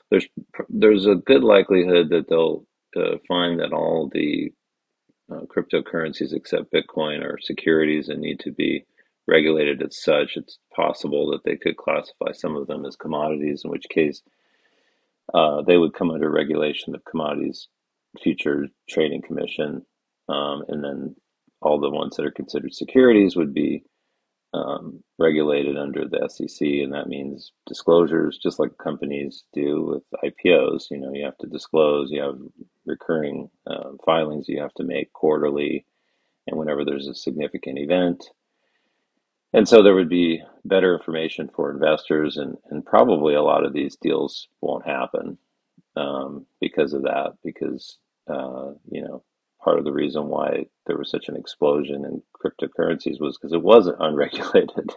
there's 0.10 0.28
there's 0.70 1.06
a 1.06 1.16
good 1.16 1.44
likelihood 1.44 2.10
that 2.10 2.28
they'll 2.30 2.66
uh, 2.96 3.18
find 3.28 3.60
that 3.60 3.74
all 3.74 4.10
the 4.14 4.52
uh, 5.32 5.42
cryptocurrencies 5.42 6.34
except 6.34 6.74
Bitcoin 6.74 7.24
are 7.24 7.38
securities 7.42 8.10
and 8.10 8.22
need 8.22 8.40
to 8.40 8.52
be 8.52 8.86
regulated 9.28 9.82
as 9.84 10.02
such. 10.02 10.38
It's 10.38 10.58
possible 10.74 11.30
that 11.32 11.44
they 11.44 11.58
could 11.58 11.78
classify 11.78 12.32
some 12.32 12.56
of 12.56 12.68
them 12.68 12.86
as 12.86 12.96
commodities, 12.96 13.64
in 13.64 13.72
which 13.72 13.86
case 13.90 14.22
uh, 15.34 15.62
they 15.62 15.78
would 15.78 15.94
come 15.94 16.12
under 16.12 16.30
regulation 16.30 16.96
of 16.96 17.06
Commodities 17.06 17.68
Future 18.22 18.68
Trading 18.90 19.22
Commission, 19.22 19.86
um, 20.30 20.64
and 20.68 20.84
then 20.84 21.16
all 21.62 21.80
the 21.80 21.90
ones 21.90 22.16
that 22.16 22.26
are 22.26 22.32
considered 22.32 22.74
securities 22.74 23.36
would 23.36 23.54
be 23.54 23.84
um, 24.54 25.04
regulated 25.20 25.78
under 25.78 26.06
the 26.08 26.28
SEC, 26.30 26.66
and 26.66 26.94
that 26.94 27.08
means 27.08 27.52
disclosures, 27.66 28.40
just 28.42 28.60
like 28.60 28.78
companies 28.78 29.44
do 29.54 29.84
with 29.84 30.04
IPOs. 30.24 30.86
You 30.90 31.00
know, 31.00 31.14
you 31.14 31.26
have 31.26 31.38
to 31.40 31.48
disclose, 31.48 32.12
you 32.12 32.22
have 32.22 32.40
recurring 32.86 33.50
uh, 33.68 33.92
filings 34.06 34.48
you 34.48 34.62
have 34.62 34.74
to 34.76 34.84
make 34.84 35.12
quarterly, 35.14 35.86
and 36.48 36.58
whenever 36.58 36.86
there's 36.86 37.08
a 37.08 37.16
significant 37.16 37.78
event, 37.78 38.24
and 39.54 39.68
so 39.68 39.82
there 39.82 39.96
would 39.96 40.10
be 40.10 40.42
better 40.66 40.96
information 40.96 41.50
for 41.56 41.72
investors, 41.72 42.38
and, 42.38 42.58
and 42.70 42.86
probably 42.86 43.34
a 43.36 43.44
lot 43.44 43.66
of 43.66 43.74
these 43.74 43.98
deals 44.02 44.48
won't 44.62 44.86
happen 44.86 45.38
um, 45.96 46.46
because 46.62 46.94
of 46.94 47.04
that. 47.04 47.34
Because 47.44 47.98
uh, 48.30 48.72
you 48.92 49.02
know, 49.02 49.24
part 49.64 49.80
of 49.80 49.86
the 49.86 49.94
reason 49.94 50.28
why 50.28 50.66
there 50.86 50.98
was 50.98 51.10
such 51.10 51.30
an 51.30 51.38
explosion 51.38 52.06
in 52.06 52.22
cryptocurrencies 52.36 53.20
was 53.22 53.38
because 53.38 53.54
it 53.54 53.64
wasn't 53.64 53.98
unregulated, 54.02 54.92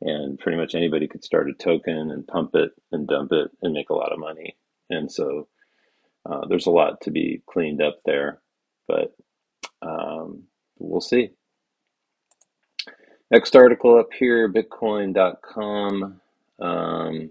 and 0.00 0.38
pretty 0.38 0.58
much 0.58 0.74
anybody 0.74 1.08
could 1.08 1.24
start 1.24 1.48
a 1.50 1.54
token 1.54 2.10
and 2.10 2.26
pump 2.26 2.54
it 2.54 2.72
and 2.92 3.08
dump 3.08 3.32
it 3.32 3.50
and 3.62 3.72
make 3.72 3.90
a 3.90 3.94
lot 3.94 4.12
of 4.12 4.18
money. 4.18 4.56
And 4.90 5.10
so 5.10 5.48
uh, 6.28 6.46
there's 6.48 6.66
a 6.66 6.70
lot 6.70 7.00
to 7.02 7.10
be 7.10 7.42
cleaned 7.48 7.82
up 7.82 8.00
there, 8.04 8.40
but 8.88 9.14
um, 9.82 10.44
we'll 10.78 11.00
see. 11.00 11.30
Next 13.30 13.54
article 13.54 13.98
up 13.98 14.12
here, 14.18 14.52
bitcoin.com. 14.52 16.20
Um, 16.60 17.30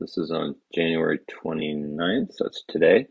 this 0.00 0.18
is 0.18 0.32
on 0.32 0.56
January 0.74 1.20
29th, 1.44 2.32
so 2.34 2.44
that's 2.44 2.64
today. 2.68 3.06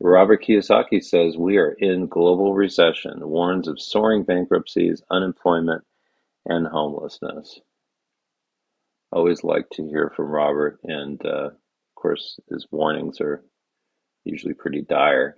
Robert 0.00 0.42
Kiyosaki 0.44 1.02
says 1.02 1.36
we 1.36 1.58
are 1.58 1.72
in 1.72 2.06
global 2.06 2.54
recession, 2.54 3.28
warns 3.28 3.68
of 3.68 3.80
soaring 3.80 4.24
bankruptcies, 4.24 5.02
unemployment, 5.10 5.84
and 6.46 6.66
homelessness. 6.66 7.60
Always 9.12 9.44
like 9.44 9.68
to 9.72 9.86
hear 9.86 10.12
from 10.16 10.26
Robert, 10.26 10.80
and 10.84 11.20
uh, 11.26 11.48
of 11.48 11.94
course, 11.96 12.40
his 12.50 12.66
warnings 12.70 13.20
are 13.20 13.42
usually 14.24 14.54
pretty 14.54 14.82
dire. 14.82 15.36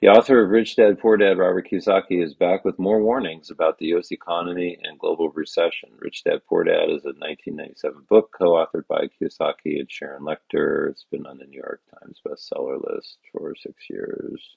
The 0.00 0.06
author 0.06 0.44
of 0.44 0.50
Rich 0.50 0.76
Dad 0.76 1.00
Poor 1.00 1.16
Dad, 1.16 1.38
Robert 1.38 1.66
Kiyosaki, 1.68 2.22
is 2.22 2.32
back 2.32 2.64
with 2.64 2.78
more 2.78 3.02
warnings 3.02 3.50
about 3.50 3.78
the 3.78 3.86
U.S. 3.86 4.12
economy 4.12 4.78
and 4.80 4.96
global 4.96 5.30
recession. 5.30 5.88
Rich 5.98 6.22
Dad 6.22 6.42
Poor 6.48 6.62
Dad 6.62 6.84
is 6.84 7.04
a 7.04 7.18
1997 7.18 8.04
book 8.08 8.32
co 8.32 8.52
authored 8.52 8.86
by 8.86 9.08
Kiyosaki 9.08 9.80
and 9.80 9.90
Sharon 9.90 10.22
Lechter. 10.22 10.88
It's 10.88 11.04
been 11.10 11.26
on 11.26 11.38
the 11.38 11.46
New 11.46 11.56
York 11.56 11.82
Times 12.00 12.20
bestseller 12.24 12.80
list 12.88 13.18
for 13.32 13.56
six 13.56 13.90
years. 13.90 14.56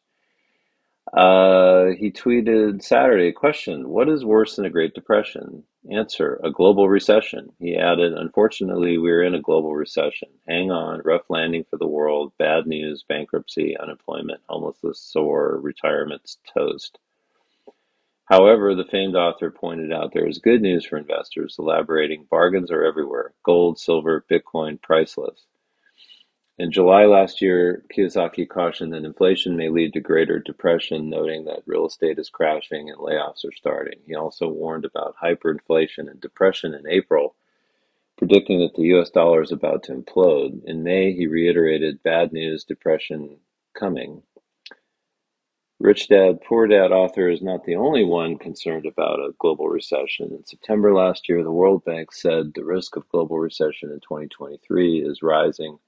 Uh, 1.13 1.87
he 1.99 2.11
tweeted 2.11 2.81
Saturday, 2.81 3.31
question, 3.31 3.89
what 3.89 4.07
is 4.07 4.23
worse 4.23 4.55
than 4.55 4.65
a 4.65 4.69
Great 4.69 4.93
Depression? 4.93 5.63
Answer, 5.91 6.39
a 6.43 6.51
global 6.51 6.87
recession. 6.87 7.51
He 7.59 7.75
added, 7.75 8.13
unfortunately, 8.13 8.97
we're 8.97 9.23
in 9.23 9.35
a 9.35 9.41
global 9.41 9.75
recession. 9.75 10.29
Hang 10.47 10.71
on, 10.71 11.01
rough 11.03 11.29
landing 11.29 11.65
for 11.69 11.77
the 11.77 11.87
world, 11.87 12.31
bad 12.37 12.67
news, 12.67 13.03
bankruptcy, 13.07 13.75
unemployment, 13.77 14.41
homelessness, 14.47 14.99
sore, 14.99 15.59
retirements, 15.59 16.37
toast. 16.53 16.99
However, 18.25 18.75
the 18.75 18.85
famed 18.85 19.15
author 19.15 19.51
pointed 19.51 19.91
out 19.91 20.13
there 20.13 20.27
is 20.27 20.39
good 20.39 20.61
news 20.61 20.85
for 20.85 20.97
investors, 20.97 21.57
elaborating 21.59 22.27
bargains 22.29 22.71
are 22.71 22.85
everywhere 22.85 23.33
gold, 23.43 23.77
silver, 23.79 24.23
Bitcoin, 24.31 24.81
priceless. 24.81 25.47
In 26.61 26.71
July 26.71 27.05
last 27.05 27.41
year, 27.41 27.83
Kiyosaki 27.91 28.47
cautioned 28.47 28.93
that 28.93 29.03
inflation 29.03 29.57
may 29.57 29.69
lead 29.69 29.93
to 29.93 29.99
greater 29.99 30.37
depression, 30.37 31.09
noting 31.09 31.43
that 31.45 31.63
real 31.65 31.87
estate 31.87 32.19
is 32.19 32.29
crashing 32.29 32.87
and 32.87 32.99
layoffs 32.99 33.43
are 33.43 33.51
starting. 33.51 33.97
He 34.05 34.13
also 34.13 34.47
warned 34.47 34.85
about 34.85 35.15
hyperinflation 35.17 36.07
and 36.07 36.21
depression 36.21 36.75
in 36.75 36.87
April, 36.87 37.33
predicting 38.15 38.59
that 38.59 38.75
the 38.75 38.83
US 38.93 39.09
dollar 39.09 39.41
is 39.41 39.51
about 39.51 39.81
to 39.85 39.93
implode. 39.93 40.63
In 40.65 40.83
May, 40.83 41.13
he 41.13 41.25
reiterated 41.25 42.03
bad 42.03 42.31
news, 42.31 42.63
depression 42.63 43.37
coming. 43.73 44.21
Rich 45.79 46.09
Dad, 46.09 46.41
Poor 46.43 46.67
Dad 46.67 46.91
author 46.91 47.27
is 47.27 47.41
not 47.41 47.63
the 47.63 47.75
only 47.75 48.03
one 48.03 48.37
concerned 48.37 48.85
about 48.85 49.17
a 49.17 49.33
global 49.39 49.67
recession. 49.67 50.31
In 50.31 50.45
September 50.45 50.93
last 50.93 51.27
year, 51.27 51.41
the 51.41 51.51
World 51.51 51.83
Bank 51.85 52.11
said 52.11 52.53
the 52.53 52.63
risk 52.63 52.97
of 52.97 53.09
global 53.09 53.39
recession 53.39 53.89
in 53.89 53.99
2023 54.01 54.99
is 54.99 55.23
rising 55.23 55.79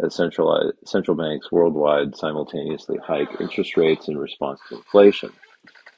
as 0.00 0.14
central, 0.14 0.72
central 0.84 1.16
banks 1.16 1.50
worldwide 1.50 2.16
simultaneously 2.16 2.98
hike 2.98 3.40
interest 3.40 3.76
rates 3.76 4.08
in 4.08 4.16
response 4.16 4.60
to 4.68 4.76
inflation. 4.76 5.30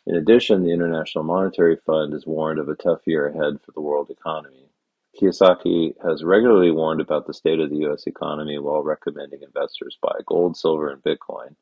In 0.07 0.16
addition, 0.16 0.62
the 0.64 0.73
International 0.73 1.25
Monetary 1.25 1.76
Fund 1.76 2.12
has 2.14 2.26
warned 2.26 2.59
of 2.59 2.69
a 2.69 2.75
tough 2.75 3.00
year 3.07 3.26
ahead 3.26 3.61
for 3.64 3.73
the 3.73 3.80
world 3.80 4.11
economy. 4.11 4.71
Kiyosaki 5.21 5.95
has 6.02 6.25
regularly 6.25 6.71
warned 6.71 7.00
about 7.00 7.26
the 7.26 7.35
state 7.35 7.61
of 7.61 7.69
the 7.69 7.78
U.S. 7.78 8.07
economy 8.07 8.59
while 8.59 8.83
recommending 8.83 9.42
investors 9.42 9.99
buy 10.00 10.16
gold, 10.26 10.57
silver, 10.57 10.88
and 10.88 11.02
Bitcoin. 11.02 11.57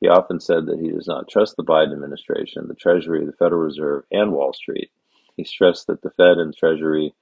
He 0.00 0.08
often 0.08 0.40
said 0.40 0.66
that 0.66 0.80
he 0.80 0.90
does 0.90 1.06
not 1.06 1.28
trust 1.28 1.56
the 1.56 1.62
Biden 1.62 1.92
administration, 1.92 2.66
the 2.66 2.74
Treasury, 2.74 3.24
the 3.24 3.32
Federal 3.32 3.62
Reserve, 3.62 4.04
and 4.10 4.32
Wall 4.32 4.52
Street. 4.52 4.90
He 5.36 5.44
stressed 5.44 5.86
that 5.86 6.02
the 6.02 6.10
Fed 6.10 6.38
and 6.38 6.56
Treasury 6.56 7.14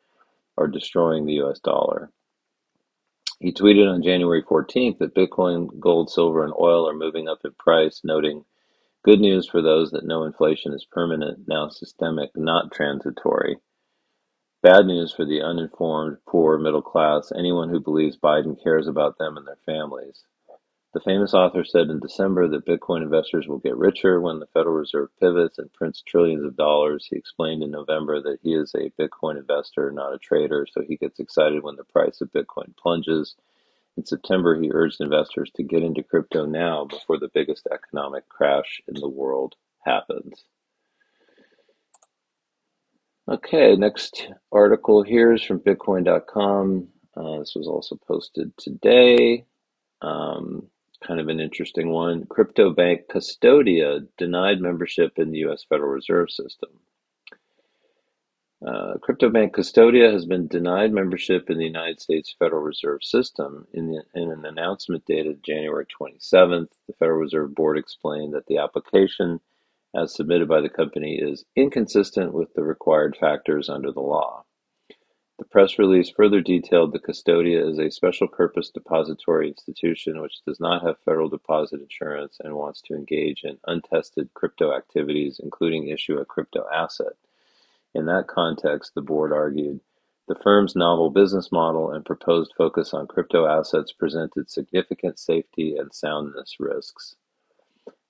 are 0.57 0.67
destroying 0.67 1.27
the 1.27 1.35
U.S. 1.35 1.61
dollar. 1.61 2.11
He 3.41 3.53
tweeted 3.53 3.93
on 3.93 4.03
January 4.03 4.43
14th 4.43 4.99
that 4.99 5.15
Bitcoin, 5.15 5.81
gold, 5.81 6.11
silver, 6.11 6.45
and 6.45 6.55
oil 6.61 6.89
are 6.89 6.95
moving 6.95 7.29
up 7.29 7.41
in 7.45 7.53
price, 7.59 8.03
noting, 8.05 8.45
Good 9.03 9.21
news 9.23 9.49
for 9.49 9.63
those 9.63 9.93
that 9.93 10.05
know 10.05 10.25
inflation 10.25 10.75
is 10.75 10.85
permanent, 10.85 11.49
now 11.49 11.71
systemic, 11.71 12.33
not 12.37 12.71
transitory. 12.71 13.57
Bad 14.63 14.87
news 14.87 15.15
for 15.15 15.25
the 15.25 15.41
uninformed, 15.43 16.19
poor, 16.29 16.59
middle 16.59 16.83
class, 16.83 17.33
anyone 17.35 17.71
who 17.71 17.81
believes 17.81 18.19
Biden 18.19 18.63
cares 18.63 18.89
about 18.89 19.19
them 19.19 19.39
and 19.39 19.47
their 19.47 19.59
families. 19.67 20.25
The 20.93 21.01
famous 21.01 21.35
author 21.35 21.65
said 21.65 21.89
in 21.89 22.01
December 22.01 22.49
that 22.49 22.67
Bitcoin 22.67 23.03
investors 23.03 23.47
will 23.47 23.59
get 23.59 23.77
richer 23.77 24.21
when 24.21 24.41
the 24.41 24.49
Federal 24.49 24.75
Reserve 24.75 25.11
pivots 25.21 25.59
and 25.59 25.73
prints 25.73 26.03
trillions 26.03 26.45
of 26.45 26.57
dollars. 26.57 27.07
He 27.09 27.17
explained 27.17 27.63
in 27.63 27.71
November 27.71 28.21
that 28.23 28.41
he 28.43 28.55
is 28.55 28.75
a 28.75 28.91
Bitcoin 29.01 29.39
investor, 29.39 29.93
not 29.93 30.15
a 30.15 30.19
trader, 30.19 30.67
so 30.69 30.83
he 30.83 30.97
gets 30.97 31.21
excited 31.21 31.63
when 31.63 31.77
the 31.77 31.85
price 31.85 32.21
of 32.21 32.33
Bitcoin 32.33 32.77
plunges. 32.77 33.37
In 33.97 34.05
September, 34.05 34.61
he 34.61 34.73
urged 34.73 35.01
investors 35.01 35.53
to 35.57 35.63
get 35.63 35.85
into 35.85 36.03
crypto 36.03 36.47
now 36.47 36.87
before 36.87 37.19
the 37.19 37.31
biggest 37.33 37.69
economic 37.73 38.29
crash 38.29 38.83
in 38.89 38.95
the 39.01 39.09
world 39.09 39.55
happens. 39.85 40.45
Okay, 43.29 43.77
next 43.77 44.29
article 44.51 45.05
here 45.05 45.33
is 45.35 45.43
from 45.45 45.61
Bitcoin.com. 45.61 46.89
Uh, 47.17 47.39
this 47.39 47.55
was 47.55 47.69
also 47.69 47.97
posted 48.09 48.53
today. 48.59 49.45
Um, 50.03 50.67
kind 51.07 51.21
of 51.21 51.29
an 51.29 51.41
interesting 51.41 51.91
one. 51.91 52.27
Crypto 52.27 52.73
bank 52.73 53.03
Custodia 53.09 54.07
denied 54.19 54.61
membership 54.61 55.19
in 55.19 55.31
the 55.31 55.39
U.S. 55.41 55.65
Federal 55.69 55.91
Reserve 55.91 56.31
System. 56.31 56.71
Uh, 58.67 58.99
crypto 59.01 59.31
bank 59.31 59.55
Custodia 59.55 60.13
has 60.13 60.27
been 60.27 60.47
denied 60.47 60.93
membership 60.93 61.49
in 61.49 61.57
the 61.57 61.65
United 61.65 62.01
States 62.01 62.35
Federal 62.39 62.63
Reserve 62.63 63.03
System. 63.03 63.67
In, 63.73 63.89
the, 63.89 64.03
in 64.15 64.31
an 64.31 64.45
announcement 64.45 65.05
dated 65.07 65.43
January 65.43 65.87
27th, 65.87 66.69
the 66.87 66.93
Federal 66.99 67.19
Reserve 67.19 67.55
Board 67.55 67.79
explained 67.79 68.35
that 68.35 68.47
the 68.47 68.59
application 68.59 69.41
as 69.95 70.15
submitted 70.15 70.47
by 70.49 70.61
the 70.61 70.69
company 70.69 71.17
is 71.17 71.45
inconsistent 71.57 72.33
with 72.35 72.53
the 72.55 72.63
required 72.63 73.17
factors 73.19 73.69
under 73.69 73.91
the 73.91 74.01
law. 74.01 74.45
The 75.41 75.47
press 75.47 75.79
release 75.79 76.11
further 76.11 76.43
detailed 76.43 76.93
that 76.93 77.05
Custodia 77.05 77.67
is 77.67 77.79
a 77.79 77.91
special 77.91 78.29
purpose 78.29 78.69
depository 78.69 79.49
institution 79.49 80.21
which 80.21 80.45
does 80.45 80.61
not 80.61 80.83
have 80.83 80.99
federal 80.99 81.31
deposit 81.31 81.81
insurance 81.81 82.37
and 82.45 82.55
wants 82.55 82.83
to 82.83 82.95
engage 82.95 83.43
in 83.43 83.59
untested 83.67 84.35
crypto 84.35 84.75
activities, 84.75 85.41
including 85.43 85.89
issue 85.89 86.19
a 86.19 86.27
crypto 86.27 86.67
asset. 86.71 87.15
In 87.95 88.05
that 88.05 88.29
context, 88.29 88.95
the 88.95 89.01
board 89.01 89.33
argued 89.33 89.81
the 90.29 90.35
firm's 90.35 90.77
novel 90.77 91.09
business 91.09 91.51
model 91.51 91.91
and 91.91 92.05
proposed 92.05 92.53
focus 92.55 92.93
on 92.93 93.07
crypto 93.07 93.47
assets 93.47 93.93
presented 93.93 94.51
significant 94.51 95.19
safety 95.19 95.75
and 95.75 95.95
soundness 95.95 96.57
risks. 96.61 97.17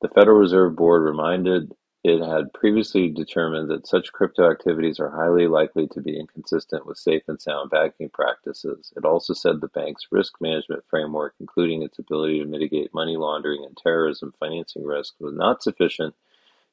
The 0.03 0.09
Federal 0.09 0.37
Reserve 0.37 0.75
Board 0.75 1.05
reminded 1.05 1.77
it 2.03 2.25
had 2.25 2.53
previously 2.55 3.09
determined 3.11 3.71
that 3.71 3.87
such 3.87 4.13
crypto 4.13 4.51
activities 4.51 4.99
are 4.99 5.11
highly 5.11 5.47
likely 5.47 5.87
to 5.89 6.01
be 6.01 6.19
inconsistent 6.19 6.87
with 6.87 6.97
safe 6.97 7.23
and 7.29 7.41
sound 7.41 7.71
banking 7.71 8.09
practices. 8.09 8.93
It 8.97 9.05
also 9.05 9.35
said 9.35 9.61
the 9.61 9.69
bank's 9.69 10.07
risk 10.11 10.35
management 10.41 10.85
framework, 10.89 11.35
including 11.39 11.83
its 11.83 11.99
ability 11.99 12.39
to 12.39 12.47
mitigate 12.47 12.95
money 12.95 13.17
laundering 13.19 13.65
and 13.67 13.77
terrorism 13.77 14.33
financing 14.41 14.83
risk, 14.83 15.15
was 15.21 15.35
not 15.35 15.63
sufficient 15.63 16.15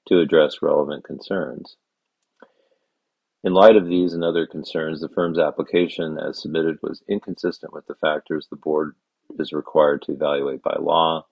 to 0.08 0.20
address 0.20 0.62
relevant 0.62 1.04
concerns. 1.04 1.76
In 3.44 3.54
light 3.54 3.76
of 3.76 3.88
these 3.88 4.14
and 4.14 4.24
other 4.24 4.48
concerns, 4.48 5.02
the 5.02 5.10
firm's 5.10 5.38
application 5.38 6.18
as 6.18 6.42
submitted 6.42 6.80
was 6.82 7.04
inconsistent 7.10 7.74
with 7.74 7.86
the 7.88 7.96
factors 7.96 8.48
the 8.50 8.56
board 8.56 8.96
is 9.38 9.52
required 9.52 10.02
to 10.04 10.14
evaluate 10.14 10.64
by 10.64 10.76
law. 10.80 11.26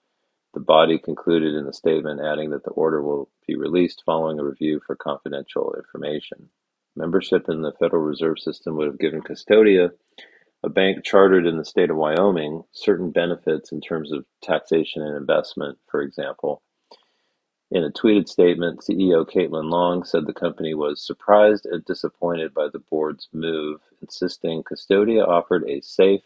The 0.56 0.60
body 0.60 0.96
concluded 0.96 1.54
in 1.54 1.66
the 1.66 1.72
statement, 1.74 2.22
adding 2.22 2.48
that 2.48 2.64
the 2.64 2.70
order 2.70 3.02
will 3.02 3.28
be 3.46 3.56
released 3.56 4.02
following 4.06 4.38
a 4.38 4.44
review 4.44 4.80
for 4.86 4.96
confidential 4.96 5.74
information. 5.76 6.48
Membership 6.96 7.50
in 7.50 7.60
the 7.60 7.72
Federal 7.72 8.00
Reserve 8.00 8.38
System 8.38 8.74
would 8.76 8.86
have 8.86 8.98
given 8.98 9.20
Custodia, 9.20 9.90
a 10.62 10.70
bank 10.70 11.04
chartered 11.04 11.46
in 11.46 11.58
the 11.58 11.64
state 11.66 11.90
of 11.90 11.98
Wyoming, 11.98 12.64
certain 12.72 13.10
benefits 13.10 13.70
in 13.70 13.82
terms 13.82 14.10
of 14.12 14.24
taxation 14.42 15.02
and 15.02 15.14
investment, 15.14 15.78
for 15.90 16.00
example. 16.00 16.62
In 17.70 17.84
a 17.84 17.90
tweeted 17.90 18.26
statement, 18.26 18.80
CEO 18.80 19.28
Caitlin 19.30 19.68
Long 19.70 20.04
said 20.04 20.24
the 20.24 20.32
company 20.32 20.72
was 20.72 21.06
surprised 21.06 21.66
and 21.66 21.84
disappointed 21.84 22.54
by 22.54 22.68
the 22.72 22.78
board's 22.78 23.28
move, 23.30 23.82
insisting 24.00 24.62
Custodia 24.62 25.22
offered 25.22 25.68
a 25.68 25.82
safe, 25.82 26.22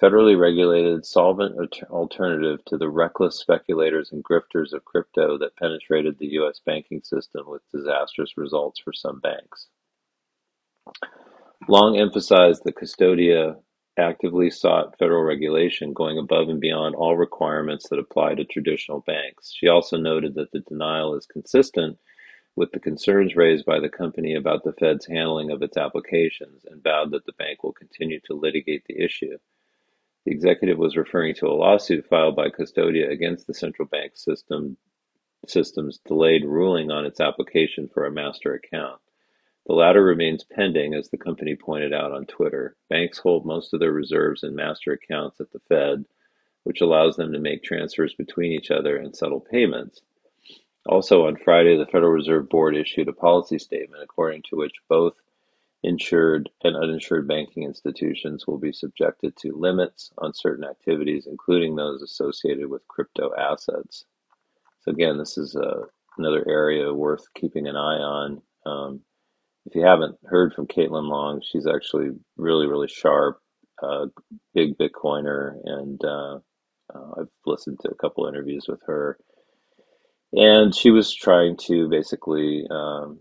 federally 0.00 0.38
regulated, 0.38 1.04
solvent 1.04 1.56
alternative 1.90 2.64
to 2.66 2.76
the 2.76 2.88
reckless 2.88 3.38
speculators 3.38 4.12
and 4.12 4.24
grifters 4.24 4.72
of 4.72 4.84
crypto 4.84 5.38
that 5.38 5.56
penetrated 5.56 6.18
the 6.18 6.28
U.S. 6.32 6.60
banking 6.64 7.02
system 7.02 7.44
with 7.46 7.62
disastrous 7.72 8.36
results 8.36 8.80
for 8.80 8.92
some 8.92 9.20
banks. 9.20 9.68
Long 11.68 11.98
emphasized 11.98 12.62
that 12.64 12.76
Custodia 12.76 13.56
actively 13.98 14.48
sought 14.50 14.96
federal 14.98 15.22
regulation, 15.22 15.92
going 15.92 16.18
above 16.18 16.48
and 16.48 16.60
beyond 16.60 16.94
all 16.94 17.16
requirements 17.16 17.88
that 17.88 17.98
apply 17.98 18.34
to 18.34 18.44
traditional 18.44 19.00
banks. 19.00 19.52
She 19.52 19.66
also 19.66 19.96
noted 19.96 20.34
that 20.36 20.52
the 20.52 20.60
denial 20.60 21.14
is 21.16 21.26
consistent 21.26 21.98
with 22.54 22.70
the 22.72 22.80
concerns 22.80 23.36
raised 23.36 23.66
by 23.66 23.80
the 23.80 23.88
company 23.88 24.34
about 24.34 24.64
the 24.64 24.72
Fed's 24.72 25.06
handling 25.06 25.50
of 25.50 25.62
its 25.62 25.76
applications 25.76 26.64
and 26.64 26.82
vowed 26.82 27.10
that 27.10 27.26
the 27.26 27.32
bank 27.32 27.62
will 27.62 27.72
continue 27.72 28.20
to 28.24 28.34
litigate 28.34 28.84
the 28.86 29.02
issue. 29.02 29.38
The 30.28 30.34
executive 30.34 30.76
was 30.76 30.94
referring 30.94 31.34
to 31.36 31.46
a 31.46 31.56
lawsuit 31.56 32.04
filed 32.06 32.36
by 32.36 32.50
Custodia 32.50 33.10
against 33.10 33.46
the 33.46 33.54
central 33.54 33.88
bank 33.88 34.14
system 34.14 34.76
system's 35.46 36.00
delayed 36.06 36.44
ruling 36.44 36.90
on 36.90 37.06
its 37.06 37.18
application 37.18 37.88
for 37.88 38.04
a 38.04 38.12
master 38.12 38.52
account. 38.52 39.00
The 39.64 39.72
latter 39.72 40.04
remains 40.04 40.44
pending, 40.44 40.92
as 40.92 41.08
the 41.08 41.16
company 41.16 41.56
pointed 41.56 41.94
out 41.94 42.12
on 42.12 42.26
Twitter. 42.26 42.76
Banks 42.90 43.16
hold 43.16 43.46
most 43.46 43.72
of 43.72 43.80
their 43.80 43.90
reserves 43.90 44.42
in 44.42 44.54
master 44.54 44.92
accounts 44.92 45.40
at 45.40 45.50
the 45.50 45.60
Fed, 45.60 46.04
which 46.62 46.82
allows 46.82 47.16
them 47.16 47.32
to 47.32 47.38
make 47.38 47.62
transfers 47.62 48.12
between 48.12 48.52
each 48.52 48.70
other 48.70 48.98
and 48.98 49.16
settle 49.16 49.40
payments. 49.40 50.02
Also, 50.84 51.26
on 51.26 51.36
Friday, 51.36 51.78
the 51.78 51.86
Federal 51.86 52.12
Reserve 52.12 52.50
Board 52.50 52.76
issued 52.76 53.08
a 53.08 53.14
policy 53.14 53.58
statement 53.58 54.02
according 54.02 54.42
to 54.50 54.56
which 54.56 54.74
both 54.90 55.14
Insured 55.84 56.50
and 56.64 56.76
uninsured 56.76 57.28
banking 57.28 57.64
institutions 57.64 58.46
will 58.46 58.58
be 58.58 58.72
subjected 58.72 59.36
to 59.38 59.56
limits 59.56 60.12
on 60.18 60.34
certain 60.34 60.64
activities, 60.64 61.26
including 61.30 61.76
those 61.76 62.02
associated 62.02 62.68
with 62.68 62.88
crypto 62.88 63.30
assets. 63.38 64.04
So 64.82 64.92
again, 64.92 65.18
this 65.18 65.38
is 65.38 65.56
uh, 65.56 65.86
another 66.18 66.44
area 66.48 66.92
worth 66.94 67.26
keeping 67.34 67.68
an 67.68 67.76
eye 67.76 67.98
on. 67.98 68.42
Um, 68.66 69.00
if 69.66 69.74
you 69.74 69.82
haven't 69.84 70.16
heard 70.26 70.54
from 70.54 70.66
Caitlin 70.68 71.08
Long, 71.08 71.42
she's 71.42 71.66
actually 71.66 72.10
really, 72.36 72.66
really 72.66 72.88
sharp, 72.88 73.40
uh, 73.82 74.06
big 74.54 74.78
Bitcoiner, 74.78 75.56
and 75.64 76.04
uh, 76.04 76.36
uh, 76.94 77.20
I've 77.20 77.28
listened 77.46 77.78
to 77.82 77.90
a 77.90 77.96
couple 77.96 78.26
interviews 78.28 78.66
with 78.68 78.80
her. 78.86 79.18
and 80.32 80.74
she 80.74 80.92
was 80.92 81.14
trying 81.14 81.56
to 81.58 81.88
basically, 81.90 82.66
um, 82.70 83.20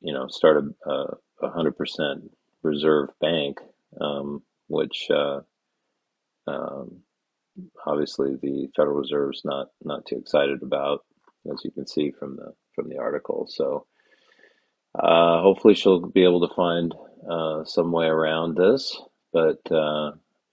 you 0.00 0.14
know, 0.14 0.28
start 0.28 0.64
a, 0.86 0.90
a 0.90 1.16
100% 1.42 1.72
reserve 2.62 3.10
bank, 3.20 3.58
um, 4.00 4.42
which 4.68 5.08
uh, 5.10 5.40
um, 6.46 7.00
obviously 7.86 8.36
the 8.42 8.68
Federal 8.76 8.96
Reserve's 8.96 9.42
not 9.44 9.68
not 9.82 10.06
too 10.06 10.16
excited 10.16 10.62
about, 10.62 11.00
as 11.50 11.60
you 11.64 11.70
can 11.70 11.86
see 11.86 12.10
from 12.10 12.36
the 12.36 12.52
from 12.74 12.88
the 12.88 12.98
article. 12.98 13.46
So 13.48 13.86
uh, 14.98 15.40
hopefully 15.42 15.74
she'll 15.74 16.06
be 16.08 16.24
able 16.24 16.46
to 16.46 16.54
find 16.54 16.94
uh, 17.30 17.64
some 17.64 17.92
way 17.92 18.06
around 18.06 18.56
this, 18.56 19.00
but 19.32 19.60
uh, 19.70 20.12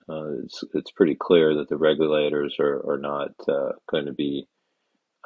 uh, 0.10 0.32
it's 0.44 0.63
it's 0.74 0.91
pretty 0.91 1.15
clear 1.15 1.56
that 1.56 1.70
the 1.70 1.78
regulators 1.78 2.58
are 2.60 2.82
are 2.89 3.00
not 3.00 3.32
uh, 3.48 3.72
going 3.89 4.06
to 4.06 4.13
be 4.13 4.48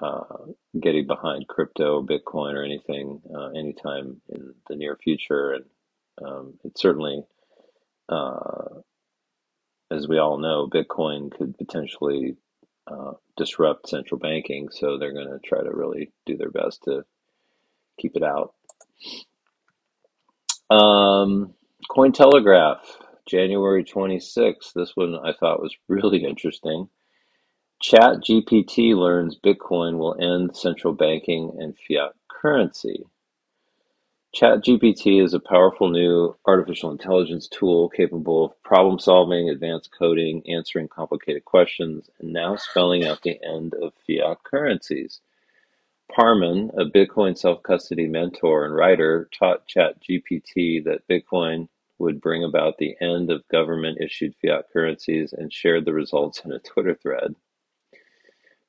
uh, 0.01 0.51
getting 0.79 1.08
behind 1.08 1.47
crypto, 1.47 2.03
Bitcoin, 2.03 2.55
or 2.55 2.63
anything 2.63 3.21
uh, 3.36 3.49
anytime 3.49 4.21
in 4.29 4.53
the 4.69 4.75
near 4.75 4.97
future, 5.03 5.53
and 5.53 5.65
um, 6.25 6.53
certainly. 6.75 7.23
Uh, 8.10 8.65
as 9.91 10.08
we 10.08 10.17
all 10.17 10.38
know, 10.38 10.67
Bitcoin 10.67 11.31
could 11.31 11.58
potentially 11.58 12.36
uh, 12.88 13.13
disrupt 13.38 13.89
central 13.89 14.19
banking, 14.19 14.69
so 14.71 14.97
they're 14.97 15.13
going 15.13 15.27
to 15.29 15.39
try 15.39 15.62
to 15.62 15.71
really 15.71 16.12
do 16.25 16.38
their 16.38 16.51
best 16.51 16.84
to 16.84 17.03
keep 17.99 18.15
it 18.15 18.23
out. 18.23 18.53
Um, 20.69 21.53
Cointelegraph, 21.89 22.79
January 23.27 23.84
26th. 23.84 24.73
This 24.75 24.91
one 24.95 25.15
I 25.23 25.34
thought 25.34 25.62
was 25.62 25.75
really 25.88 26.25
interesting. 26.29 26.89
Chat 27.82 28.22
GPT 28.24 28.96
learns 28.96 29.38
Bitcoin 29.38 29.98
will 29.98 30.16
end 30.20 30.56
central 30.56 30.94
banking 30.94 31.56
and 31.60 31.76
fiat 31.78 32.14
currency. 32.30 33.06
ChatGPT 34.36 35.24
is 35.24 35.34
a 35.34 35.40
powerful 35.40 35.90
new 35.90 36.36
artificial 36.46 36.92
intelligence 36.92 37.48
tool 37.48 37.90
capable 37.90 38.46
of 38.46 38.64
problem 38.64 39.00
solving, 39.00 39.50
advanced 39.50 39.92
coding, 39.98 40.44
answering 40.50 40.88
complicated 40.88 41.46
questions, 41.46 42.10
and 42.20 42.34
now 42.34 42.56
spelling 42.56 43.06
out 43.06 43.22
the 43.22 43.40
end 43.44 43.74
of 43.76 43.94
fiat 44.08 44.44
currencies. 44.44 45.22
Parman, 46.12 46.72
a 46.78 46.86
Bitcoin 46.86 47.38
self 47.38 47.64
custody 47.64 48.08
mentor 48.08 48.66
and 48.66 48.76
writer, 48.76 49.30
taught 49.38 49.68
ChatGPT 49.68 50.84
that 50.86 51.08
Bitcoin 51.10 51.70
would 52.00 52.22
bring 52.22 52.44
about 52.44 52.78
the 52.78 52.96
end 53.02 53.32
of 53.32 53.48
government 53.50 54.00
issued 54.02 54.36
fiat 54.42 54.66
currencies 54.72 55.34
and 55.34 55.52
shared 55.54 55.86
the 55.86 55.94
results 55.94 56.42
in 56.46 56.52
a 56.52 56.60
Twitter 56.60 56.96
thread. 56.96 57.36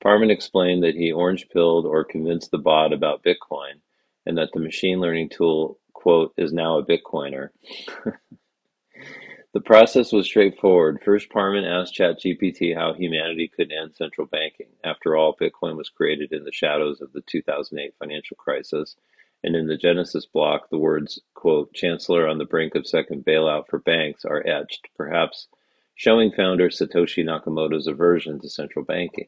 Parman 0.07 0.31
explained 0.31 0.85
that 0.85 0.95
he 0.95 1.11
orange 1.11 1.49
pilled 1.49 1.85
or 1.85 2.05
convinced 2.05 2.53
the 2.53 2.59
bot 2.59 2.93
about 2.93 3.25
Bitcoin 3.25 3.81
and 4.25 4.39
that 4.39 4.51
the 4.55 4.61
machine 4.61 5.01
learning 5.01 5.31
tool, 5.31 5.81
quote, 5.95 6.33
is 6.37 6.53
now 6.53 6.79
a 6.79 6.87
Bitcoiner. 6.87 7.49
the 9.53 9.61
process 9.61 10.13
was 10.13 10.27
straightforward. 10.27 11.01
First, 11.05 11.29
Parman 11.29 11.65
asked 11.65 11.97
ChatGPT 11.97 12.73
how 12.73 12.93
humanity 12.93 13.49
could 13.49 13.73
end 13.73 13.97
central 13.97 14.29
banking. 14.29 14.69
After 14.85 15.17
all, 15.17 15.35
Bitcoin 15.35 15.77
was 15.77 15.89
created 15.89 16.33
in 16.33 16.45
the 16.45 16.53
shadows 16.53 17.01
of 17.01 17.13
the 17.13 17.23
2008 17.23 17.93
financial 17.99 18.37
crisis. 18.37 18.95
And 19.43 19.57
in 19.57 19.67
the 19.67 19.77
Genesis 19.77 20.25
block, 20.25 20.71
the 20.71 20.79
words, 20.79 21.19
quote, 21.35 21.73
Chancellor 21.75 22.29
on 22.29 22.39
the 22.39 22.45
brink 22.45 22.77
of 22.77 22.87
second 22.87 23.25
bailout 23.25 23.67
for 23.69 23.81
banks 23.81 24.25
are 24.25 24.47
etched, 24.47 24.87
perhaps 24.97 25.49
showing 25.97 26.31
founder 26.31 26.69
Satoshi 26.69 27.25
Nakamoto's 27.25 27.89
aversion 27.89 28.39
to 28.39 28.49
central 28.49 28.85
banking. 28.85 29.27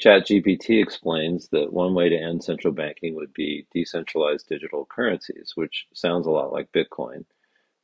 ChatGPT 0.00 0.80
explains 0.80 1.48
that 1.48 1.72
one 1.72 1.92
way 1.92 2.08
to 2.08 2.16
end 2.16 2.44
central 2.44 2.72
banking 2.72 3.16
would 3.16 3.32
be 3.32 3.66
decentralized 3.72 4.48
digital 4.48 4.86
currencies, 4.86 5.52
which 5.56 5.86
sounds 5.92 6.26
a 6.26 6.30
lot 6.30 6.52
like 6.52 6.70
Bitcoin. 6.72 7.24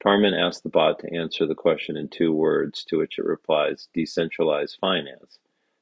Parman 0.01 0.35
asked 0.35 0.63
the 0.63 0.69
bot 0.69 1.01
to 1.01 1.13
answer 1.13 1.47
the 1.47 1.57
question 1.57 1.97
in 1.97 2.09
two 2.09 2.33
words, 2.33 2.85
to 2.85 2.99
which 2.99 3.19
it 3.19 3.25
replies 3.25 3.89
decentralized 3.95 4.79
finance. 4.81 5.39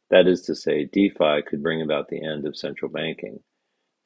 That 0.08 0.26
is 0.26 0.42
to 0.42 0.54
say, 0.54 0.84
DeFi 0.86 1.42
could 1.46 1.62
bring 1.62 1.82
about 1.82 2.08
the 2.08 2.24
end 2.24 2.46
of 2.46 2.56
central 2.56 2.90
banking. 2.90 3.40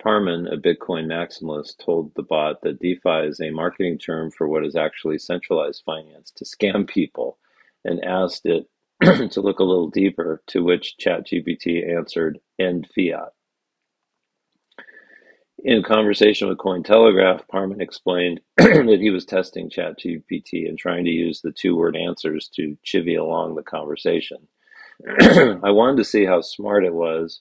Parman, 0.03 0.49
a 0.49 0.57
Bitcoin 0.57 1.07
maximalist, 1.07 1.79
told 1.85 2.13
the 2.15 2.23
bot 2.23 2.61
that 2.63 2.81
DeFi 2.81 3.29
is 3.29 3.41
a 3.41 3.51
marketing 3.51 3.99
term 3.99 4.33
for 4.33 4.49
what 4.49 4.65
is 4.65 4.75
actually 4.75 5.19
centralized 5.19 5.83
finance 5.85 6.33
to 6.33 6.45
scam 6.45 6.89
people 6.89 7.39
and 7.85 8.05
asked 8.05 8.47
it 8.47 8.69
to 9.03 9.41
look 9.41 9.61
a 9.61 9.65
little 9.65 9.91
deeper, 9.91 10.43
to 10.49 10.65
which 10.65 10.97
ChatGPT 11.01 11.97
answered, 11.97 12.41
end 12.59 12.89
fiat. 12.95 13.31
In 15.65 15.83
conversation 15.83 16.49
with 16.49 16.59
Cointelegraph, 16.59 17.49
Parman 17.49 17.81
explained 17.81 18.41
that 18.57 18.99
he 19.01 19.11
was 19.11 19.25
testing 19.25 19.71
ChatGPT 19.71 20.69
and 20.69 20.79
trying 20.79 21.05
to 21.07 21.11
use 21.11 21.41
the 21.43 21.53
two 21.53 21.77
word 21.77 21.97
answers 21.97 22.49
to 22.57 22.79
chivvy 22.87 23.19
along 23.19 23.55
the 23.57 23.63
conversation. 23.63 24.39
I 25.21 25.71
wanted 25.71 25.99
to 25.99 26.05
see 26.05 26.27
how 26.27 26.41
smart 26.43 26.85
it 26.85 26.95
was. 26.95 27.41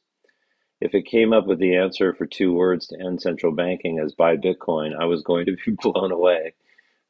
If 0.82 0.94
it 0.96 1.08
came 1.08 1.34
up 1.34 1.48
with 1.48 1.60
the 1.60 1.76
answer 1.78 2.14
for 2.14 2.26
two 2.28 2.54
words 2.54 2.88
to 2.88 3.00
end 3.00 3.22
central 3.22 3.54
banking 3.54 4.00
as 4.00 4.14
buy 4.14 4.38
Bitcoin, 4.38 4.92
I 5.00 5.06
was 5.06 5.24
going 5.24 5.46
to 5.48 5.56
be 5.66 5.72
blown 5.82 6.12
away. 6.12 6.54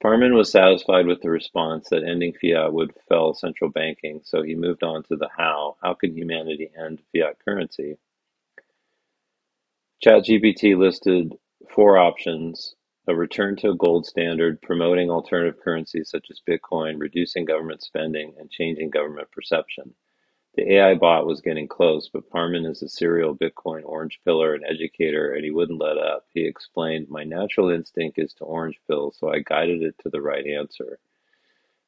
Parman 0.02 0.36
was 0.36 0.52
satisfied 0.52 1.08
with 1.08 1.22
the 1.22 1.30
response 1.30 1.90
that 1.90 2.04
ending 2.04 2.34
fiat 2.34 2.74
would 2.74 2.94
fell 3.08 3.34
central 3.34 3.70
banking, 3.70 4.22
so 4.24 4.44
he 4.44 4.56
moved 4.56 4.84
on 4.84 5.04
to 5.04 5.16
the 5.16 5.30
how. 5.36 5.78
How 5.82 5.94
can 5.94 6.16
humanity 6.16 6.70
end 6.78 7.02
fiat 7.12 7.38
currency? 7.44 7.98
ChatGPT 10.04 10.78
listed 10.78 11.34
four 11.70 11.98
options 11.98 12.76
a 13.08 13.16
return 13.16 13.56
to 13.58 13.70
a 13.70 13.76
gold 13.76 14.06
standard, 14.06 14.62
promoting 14.62 15.10
alternative 15.10 15.60
currencies 15.62 16.10
such 16.10 16.28
as 16.32 16.42
Bitcoin, 16.48 17.00
reducing 17.00 17.46
government 17.46 17.84
spending, 17.84 18.34
and 18.40 18.50
changing 18.50 18.90
government 18.90 19.30
perception. 19.32 19.94
The 20.56 20.76
AI 20.76 20.96
bot 20.96 21.26
was 21.26 21.42
getting 21.42 21.68
close, 21.68 22.08
but 22.08 22.30
Parman 22.30 22.66
is 22.66 22.82
a 22.82 22.88
serial 22.88 23.36
Bitcoin 23.36 23.82
orange 23.84 24.22
pillar 24.24 24.54
and 24.54 24.64
educator, 24.64 25.34
and 25.34 25.44
he 25.44 25.52
wouldn't 25.52 25.82
let 25.82 25.98
up. 25.98 26.28
He 26.34 26.46
explained, 26.46 27.10
My 27.10 27.26
natural 27.26 27.70
instinct 27.70 28.18
is 28.18 28.34
to 28.36 28.46
orange 28.46 28.80
pill, 28.88 29.12
so 29.12 29.30
I 29.30 29.40
guided 29.40 29.84
it 29.84 29.98
to 30.00 30.10
the 30.10 30.22
right 30.22 30.48
answer. 30.48 31.00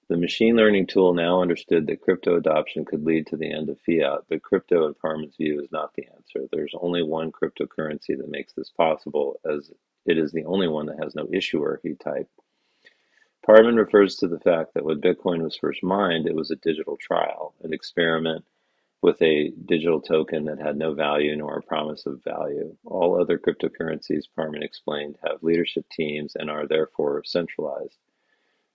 The 0.10 0.18
machine 0.18 0.58
learning 0.58 0.88
tool 0.88 1.14
now 1.14 1.42
understood 1.42 1.88
that 1.88 2.02
crypto 2.02 2.36
adoption 2.36 2.84
could 2.84 3.06
lead 3.06 3.28
to 3.28 3.38
the 3.38 3.50
end 3.50 3.70
of 3.70 3.80
fiat, 3.80 4.26
but 4.28 4.42
crypto, 4.42 4.86
in 4.86 4.96
Parman's 4.96 5.38
view, 5.38 5.62
is 5.62 5.72
not 5.72 5.94
the 5.94 6.06
answer. 6.14 6.46
There's 6.52 6.76
only 6.82 7.04
one 7.04 7.32
cryptocurrency 7.32 8.18
that 8.18 8.30
makes 8.30 8.52
this 8.52 8.70
possible, 8.70 9.40
as 9.50 9.72
it 10.06 10.18
is 10.18 10.34
the 10.34 10.44
only 10.44 10.68
one 10.68 10.88
that 10.88 11.02
has 11.02 11.16
no 11.16 11.26
issuer, 11.32 11.80
he 11.84 11.94
typed. 11.94 12.42
Parman 13.46 13.78
refers 13.78 14.18
to 14.18 14.28
the 14.28 14.42
fact 14.42 14.74
that 14.74 14.84
when 14.84 15.00
Bitcoin 15.00 15.42
was 15.42 15.56
first 15.56 15.84
mined, 15.84 16.28
it 16.28 16.36
was 16.36 16.52
a 16.52 16.58
digital 16.58 16.98
trial, 16.98 17.54
an 17.64 17.72
experiment 17.72 18.44
with 19.02 19.22
a 19.22 19.52
digital 19.66 20.02
token 20.02 20.46
that 20.46 20.60
had 20.60 20.78
no 20.78 20.94
value 20.94 21.36
nor 21.36 21.58
a 21.58 21.62
promise 21.62 22.06
of 22.06 22.24
value. 22.24 22.76
All 22.86 23.20
other 23.20 23.38
cryptocurrencies, 23.38 24.24
Parman 24.36 24.64
explained, 24.64 25.18
have 25.24 25.44
leadership 25.44 25.86
teams 25.90 26.36
and 26.36 26.50
are 26.50 26.68
therefore 26.68 27.24
centralized. 27.24 27.98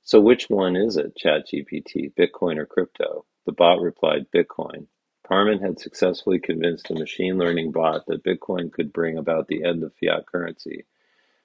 So 0.03 0.21
which 0.21 0.49
one 0.49 0.77
is 0.77 0.97
it, 0.97 1.17
ChatGPT, 1.17 2.15
Bitcoin 2.15 2.59
or 2.59 2.67
crypto? 2.67 3.25
The 3.47 3.53
bot 3.53 3.81
replied, 3.81 4.27
Bitcoin. 4.35 4.87
Parman 5.25 5.61
had 5.61 5.79
successfully 5.79 6.39
convinced 6.39 6.91
a 6.91 6.95
machine 6.95 7.39
learning 7.39 7.73
bot 7.73 8.07
that 8.07 8.25
Bitcoin 8.25 8.73
could 8.73 8.93
bring 8.93 9.17
about 9.17 9.49
the 9.49 9.65
end 9.65 9.83
of 9.83 9.93
fiat 9.95 10.27
currency. 10.27 10.85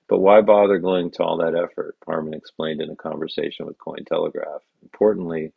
But 0.07 0.19
why 0.19 0.41
bother 0.41 0.79
going 0.79 1.11
to 1.11 1.23
all 1.23 1.37
that 1.37 1.55
effort? 1.55 1.97
Parman 2.05 2.33
explained 2.33 2.81
in 2.81 2.89
a 2.89 2.95
conversation 2.95 3.65
with 3.65 3.77
Cointelegraph. 3.77 4.61
Importantly, 4.81 5.51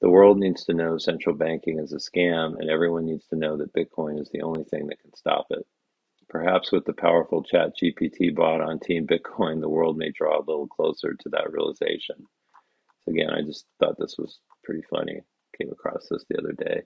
the 0.00 0.10
world 0.10 0.38
needs 0.38 0.64
to 0.64 0.74
know 0.74 0.96
central 0.96 1.34
banking 1.34 1.78
is 1.78 1.92
a 1.92 1.96
scam, 1.96 2.58
and 2.58 2.70
everyone 2.70 3.04
needs 3.04 3.26
to 3.26 3.36
know 3.36 3.56
that 3.58 3.74
Bitcoin 3.74 4.20
is 4.20 4.30
the 4.30 4.42
only 4.42 4.64
thing 4.64 4.86
that 4.86 5.00
can 5.00 5.14
stop 5.14 5.46
it. 5.50 5.66
Perhaps 6.28 6.72
with 6.72 6.84
the 6.84 6.92
powerful 6.92 7.42
chat 7.42 7.72
GPT 7.76 8.34
bot 8.34 8.60
on 8.60 8.78
Team 8.78 9.06
Bitcoin, 9.06 9.60
the 9.60 9.68
world 9.68 9.98
may 9.98 10.10
draw 10.10 10.38
a 10.38 10.46
little 10.46 10.68
closer 10.68 11.14
to 11.14 11.28
that 11.30 11.52
realization. 11.52 12.16
So 13.04 13.12
again, 13.12 13.30
I 13.30 13.42
just 13.42 13.66
thought 13.78 13.98
this 13.98 14.16
was 14.16 14.38
pretty 14.64 14.82
funny. 14.88 15.20
Came 15.58 15.70
across 15.72 16.06
this 16.08 16.24
the 16.30 16.38
other 16.38 16.52
day. 16.52 16.82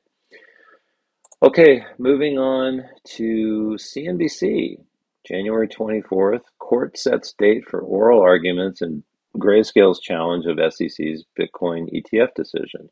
Okay, 1.42 1.84
moving 1.98 2.38
on 2.38 2.84
to 3.16 3.76
CNBC. 3.78 4.78
January 5.26 5.68
24th, 5.68 6.42
court 6.58 6.98
sets 6.98 7.34
date 7.38 7.64
for 7.68 7.80
oral 7.80 8.20
arguments 8.20 8.82
in 8.82 9.04
Grayscale's 9.36 10.00
challenge 10.00 10.46
of 10.46 10.58
SEC's 10.72 11.24
Bitcoin 11.38 11.88
ETF 11.92 12.34
decision. 12.34 12.88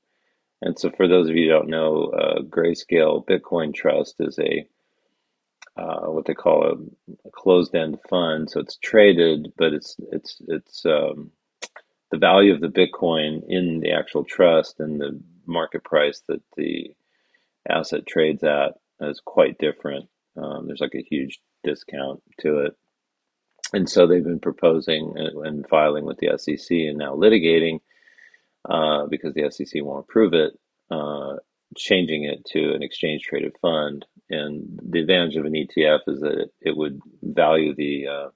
And 0.62 0.78
so, 0.78 0.90
for 0.90 1.08
those 1.08 1.28
of 1.28 1.36
you 1.36 1.46
who 1.46 1.52
don't 1.52 1.68
know, 1.68 2.06
uh, 2.06 2.42
Grayscale 2.42 3.26
Bitcoin 3.26 3.74
Trust 3.74 4.16
is 4.20 4.38
a 4.38 4.66
uh, 5.76 6.06
what 6.06 6.26
they 6.26 6.34
call 6.34 6.64
a, 6.64 6.72
a 7.26 7.30
closed-end 7.32 7.98
fund. 8.08 8.50
So 8.50 8.60
it's 8.60 8.76
traded, 8.76 9.52
but 9.56 9.72
it's 9.72 9.96
it's 10.12 10.40
it's 10.48 10.84
um, 10.86 11.30
the 12.10 12.18
value 12.18 12.54
of 12.54 12.60
the 12.60 12.68
Bitcoin 12.68 13.42
in 13.48 13.80
the 13.80 13.92
actual 13.92 14.24
trust 14.24 14.80
and 14.80 15.00
the 15.00 15.20
market 15.46 15.82
price 15.82 16.22
that 16.28 16.42
the 16.56 16.94
asset 17.68 18.06
trades 18.06 18.44
at 18.44 18.74
is 19.00 19.20
quite 19.24 19.58
different. 19.58 20.08
Um, 20.36 20.66
there's 20.66 20.80
like 20.80 20.94
a 20.94 21.02
huge 21.08 21.40
discount 21.64 22.22
to 22.40 22.60
it. 22.60 22.76
And 23.72 23.88
so 23.88 24.06
they've 24.06 24.22
been 24.22 24.40
proposing 24.40 25.14
and 25.16 25.66
filing 25.68 26.04
with 26.04 26.18
the 26.18 26.36
SEC 26.36 26.70
and 26.70 26.98
now 26.98 27.14
litigating 27.14 27.80
uh, 28.68 29.06
because 29.06 29.34
the 29.34 29.50
SEC 29.50 29.82
won't 29.82 30.04
approve 30.08 30.34
it, 30.34 30.52
uh, 30.90 31.36
changing 31.76 32.24
it 32.24 32.44
to 32.46 32.74
an 32.74 32.82
exchange 32.82 33.22
traded 33.22 33.54
fund. 33.60 34.06
And 34.30 34.78
the 34.82 35.00
advantage 35.00 35.36
of 35.36 35.44
an 35.44 35.54
ETF 35.54 36.00
is 36.06 36.20
that 36.20 36.38
it, 36.38 36.50
it 36.60 36.76
would 36.76 37.00
value 37.22 37.74
the 37.74 38.06
uh, 38.08 38.28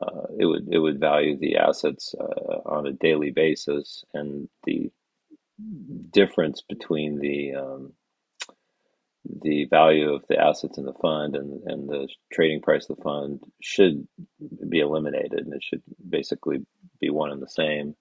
uh, 0.00 0.26
it 0.38 0.46
would 0.46 0.68
it 0.70 0.78
would 0.78 1.00
value 1.00 1.36
the 1.38 1.56
assets 1.56 2.14
uh, 2.18 2.60
on 2.66 2.86
a 2.86 2.92
daily 2.92 3.30
basis, 3.30 4.04
and 4.14 4.48
the 4.64 4.90
difference 6.10 6.62
between 6.62 7.18
the 7.18 7.54
um, 7.54 7.92
the 9.42 9.66
value 9.66 10.12
of 10.12 10.24
the 10.28 10.38
assets 10.38 10.78
in 10.78 10.84
the 10.84 10.94
fund 10.94 11.36
and, 11.36 11.62
and 11.66 11.88
the 11.88 12.08
trading 12.32 12.60
price 12.60 12.88
of 12.88 12.96
the 12.96 13.02
fund 13.02 13.40
should 13.60 14.06
be 14.68 14.80
eliminated, 14.80 15.40
and 15.40 15.54
it 15.54 15.62
should 15.62 15.82
basically 16.08 16.64
be 17.00 17.10
one 17.10 17.30
and 17.30 17.40
the 17.40 17.48
same. 17.48 17.94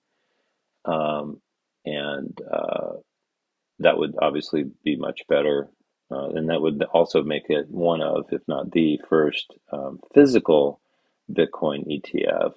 Um, 0.85 1.41
and 1.85 2.37
uh, 2.51 2.93
that 3.79 3.97
would 3.97 4.15
obviously 4.21 4.65
be 4.83 4.95
much 4.95 5.21
better. 5.27 5.69
Uh, 6.11 6.29
and 6.29 6.49
that 6.49 6.61
would 6.61 6.83
also 6.93 7.23
make 7.23 7.49
it 7.49 7.67
one 7.69 8.01
of, 8.01 8.25
if 8.31 8.41
not 8.47 8.71
the 8.71 8.99
first 9.09 9.53
um, 9.71 9.99
physical 10.13 10.81
Bitcoin 11.31 11.85
ETF. 11.87 12.53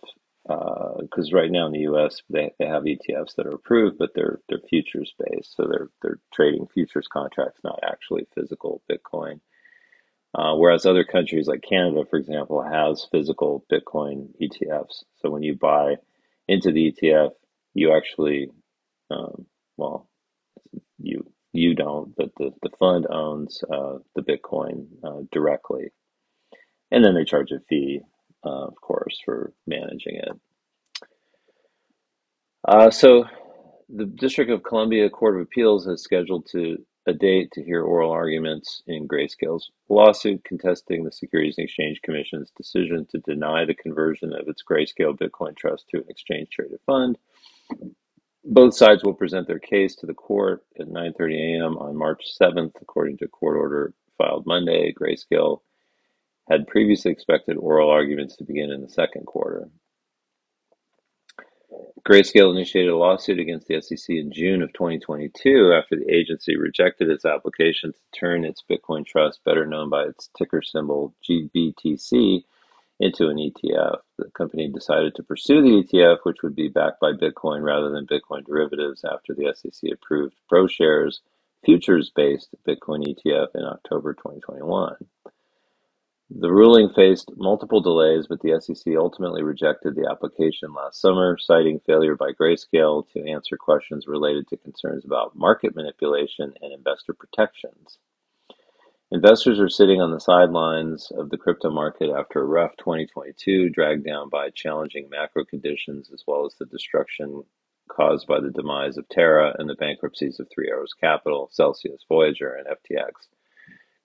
Because 0.47 1.33
uh, 1.33 1.37
right 1.37 1.51
now 1.51 1.67
in 1.67 1.73
the 1.73 1.81
U.S. 1.81 2.23
They, 2.31 2.53
they 2.59 2.67
have 2.67 2.85
ETFs 2.85 3.35
that 3.37 3.47
are 3.47 3.55
approved, 3.55 3.99
but 3.99 4.11
they're 4.15 4.41
they're 4.49 4.61
futures 4.69 5.15
based, 5.19 5.57
so 5.57 5.67
they're 5.71 5.89
they're 6.03 6.21
trading 6.35 6.67
futures 6.73 7.09
contracts, 7.13 7.61
not 7.65 7.81
actually 7.83 8.27
physical 8.35 8.83
Bitcoin. 8.91 9.41
Uh, 10.35 10.55
whereas 10.57 10.87
other 10.87 11.05
countries 11.05 11.47
like 11.49 11.63
Canada, 11.69 12.05
for 12.11 12.19
example, 12.19 12.63
has 12.63 13.07
physical 13.13 13.65
Bitcoin 13.73 14.29
ETFs. 14.43 15.05
So 15.21 15.31
when 15.31 15.43
you 15.43 15.57
buy 15.57 15.97
into 16.49 16.73
the 16.73 16.93
ETF, 16.93 17.33
you 17.75 17.95
actually, 17.95 18.51
um, 19.11 19.47
well, 19.77 20.09
you 20.99 21.27
you 21.53 21.75
don't, 21.75 22.15
but 22.17 22.31
the, 22.37 22.53
the 22.63 22.71
fund 22.81 23.07
owns 23.11 23.63
uh, 23.73 23.99
the 24.17 24.23
Bitcoin 24.23 24.87
uh, 25.05 25.23
directly, 25.31 25.93
and 26.91 27.05
then 27.05 27.15
they 27.15 27.25
charge 27.25 27.53
a 27.53 27.61
fee, 27.69 28.01
uh, 28.45 28.67
of 28.67 28.75
course, 28.81 29.21
for 29.25 29.53
managing 29.67 30.17
it. 30.17 31.09
Uh, 32.67 32.91
so, 32.91 33.25
the 33.89 34.07
District 34.07 34.51
of 34.51 34.65
Columbia 34.65 35.09
Court 35.11 35.37
of 35.37 35.43
Appeals 35.43 35.87
has 35.87 36.03
scheduled 36.03 36.47
to 36.51 36.79
a 37.07 37.13
date 37.13 37.51
to 37.53 37.63
hear 37.63 37.83
oral 37.83 38.11
arguments 38.11 38.83
in 38.87 39.07
Grayscale's 39.07 39.71
lawsuit 39.89 40.43
contesting 40.45 41.05
the 41.05 41.13
Securities 41.13 41.59
and 41.59 41.67
Exchange 41.67 42.01
Commission's 42.03 42.51
decision 42.57 43.07
to 43.11 43.19
deny 43.19 43.65
the 43.65 43.75
conversion 43.75 44.33
of 44.33 44.49
its 44.49 44.63
Grayscale 44.69 45.17
Bitcoin 45.17 45.55
Trust 45.57 45.89
to 45.91 45.99
an 45.99 46.07
exchange 46.09 46.49
traded 46.51 46.81
fund 46.87 47.19
both 48.45 48.77
sides 48.77 49.03
will 49.03 49.15
present 49.15 49.47
their 49.47 49.59
case 49.59 49.97
to 49.97 50.07
the 50.07 50.15
court 50.15 50.65
at 50.79 50.89
9:30 50.89 51.63
a.m. 51.63 51.79
on 51.79 51.97
March 51.97 52.25
7th, 52.41 52.73
according 52.81 53.19
to 53.19 53.29
court 53.29 53.57
order 53.57 53.95
filed 54.19 54.47
Monday. 54.47 54.93
Grayscale 54.93 55.61
had 56.49 56.67
previously 56.67 57.11
expected 57.11 57.57
oral 57.57 57.91
arguments 57.91 58.37
to 58.37 58.45
begin 58.45 58.71
in 58.71 58.83
the 58.83 58.89
second 58.89 59.27
quarter. 59.27 59.71
Grayscale 62.07 62.55
initiated 62.55 62.91
a 62.91 62.97
lawsuit 62.97 63.39
against 63.39 63.67
the 63.67 63.81
SEC 63.81 64.15
in 64.15 64.31
June 64.31 64.61
of 64.63 64.73
2022 64.75 65.73
after 65.73 65.97
the 65.97 66.15
agency 66.15 66.57
rejected 66.57 67.09
its 67.09 67.25
application 67.25 67.93
to 67.93 67.99
turn 68.19 68.45
its 68.45 68.63
Bitcoin 68.71 69.07
trust, 69.07 69.43
better 69.45 69.67
known 69.67 69.89
by 69.89 70.05
its 70.05 70.29
ticker 70.37 70.61
symbol 70.61 71.15
GBTC, 71.29 72.45
into 73.01 73.29
an 73.29 73.37
ETF. 73.37 73.99
The 74.19 74.31
company 74.37 74.69
decided 74.69 75.15
to 75.15 75.23
pursue 75.23 75.63
the 75.63 75.83
ETF, 75.83 76.19
which 76.23 76.43
would 76.43 76.55
be 76.55 76.69
backed 76.69 77.01
by 77.01 77.13
Bitcoin 77.13 77.63
rather 77.63 77.91
than 77.91 78.07
Bitcoin 78.07 78.45
derivatives, 78.45 79.05
after 79.05 79.35
the 79.35 79.53
SEC 79.55 79.91
approved 79.93 80.35
ProShares 80.51 81.21
futures 81.65 82.13
based 82.15 82.55
Bitcoin 82.67 83.07
ETF 83.07 83.49
in 83.55 83.65
October 83.65 84.15
2021. 84.15 84.97
The 86.31 86.51
ruling 86.51 86.89
faced 86.89 87.31
multiple 87.37 87.81
delays, 87.81 88.27
but 88.27 88.41
the 88.41 88.59
SEC 88.61 88.95
ultimately 88.97 89.43
rejected 89.43 89.95
the 89.95 90.09
application 90.11 90.73
last 90.73 91.01
summer, 91.01 91.37
citing 91.39 91.81
failure 91.81 92.17
by 92.17 92.33
Grayscale 92.33 93.09
to 93.13 93.29
answer 93.29 93.57
questions 93.57 94.07
related 94.09 94.49
to 94.49 94.57
concerns 94.57 95.05
about 95.05 95.37
market 95.37 95.77
manipulation 95.77 96.55
and 96.63 96.73
investor 96.73 97.13
protections. 97.13 97.99
Investors 99.15 99.61
are 99.61 99.69
sitting 99.69 100.01
on 100.01 100.11
the 100.11 100.19
sidelines 100.19 101.09
of 101.13 101.31
the 101.31 101.39
crypto 101.39 101.71
market 101.71 102.11
after 102.11 102.41
a 102.41 102.47
rough 102.47 102.77
2022, 102.79 103.71
dragged 103.71 104.05
down 104.05 104.29
by 104.29 104.51
challenging 104.51 105.09
macro 105.09 105.45
conditions 105.45 106.11
as 106.13 106.25
well 106.27 106.45
as 106.45 106.57
the 106.59 106.67
destruction 106.67 107.45
caused 107.89 108.27
by 108.27 108.41
the 108.41 108.51
demise 108.51 108.97
of 108.97 109.09
Terra 109.09 109.55
and 109.57 109.71
the 109.71 109.77
bankruptcies 109.77 110.41
of 110.41 110.49
Three 110.51 110.69
Arrows 110.69 110.95
Capital, 111.01 111.49
Celsius, 111.53 112.05
Voyager, 112.09 112.55
and 112.55 112.67
FTX. 112.67 113.13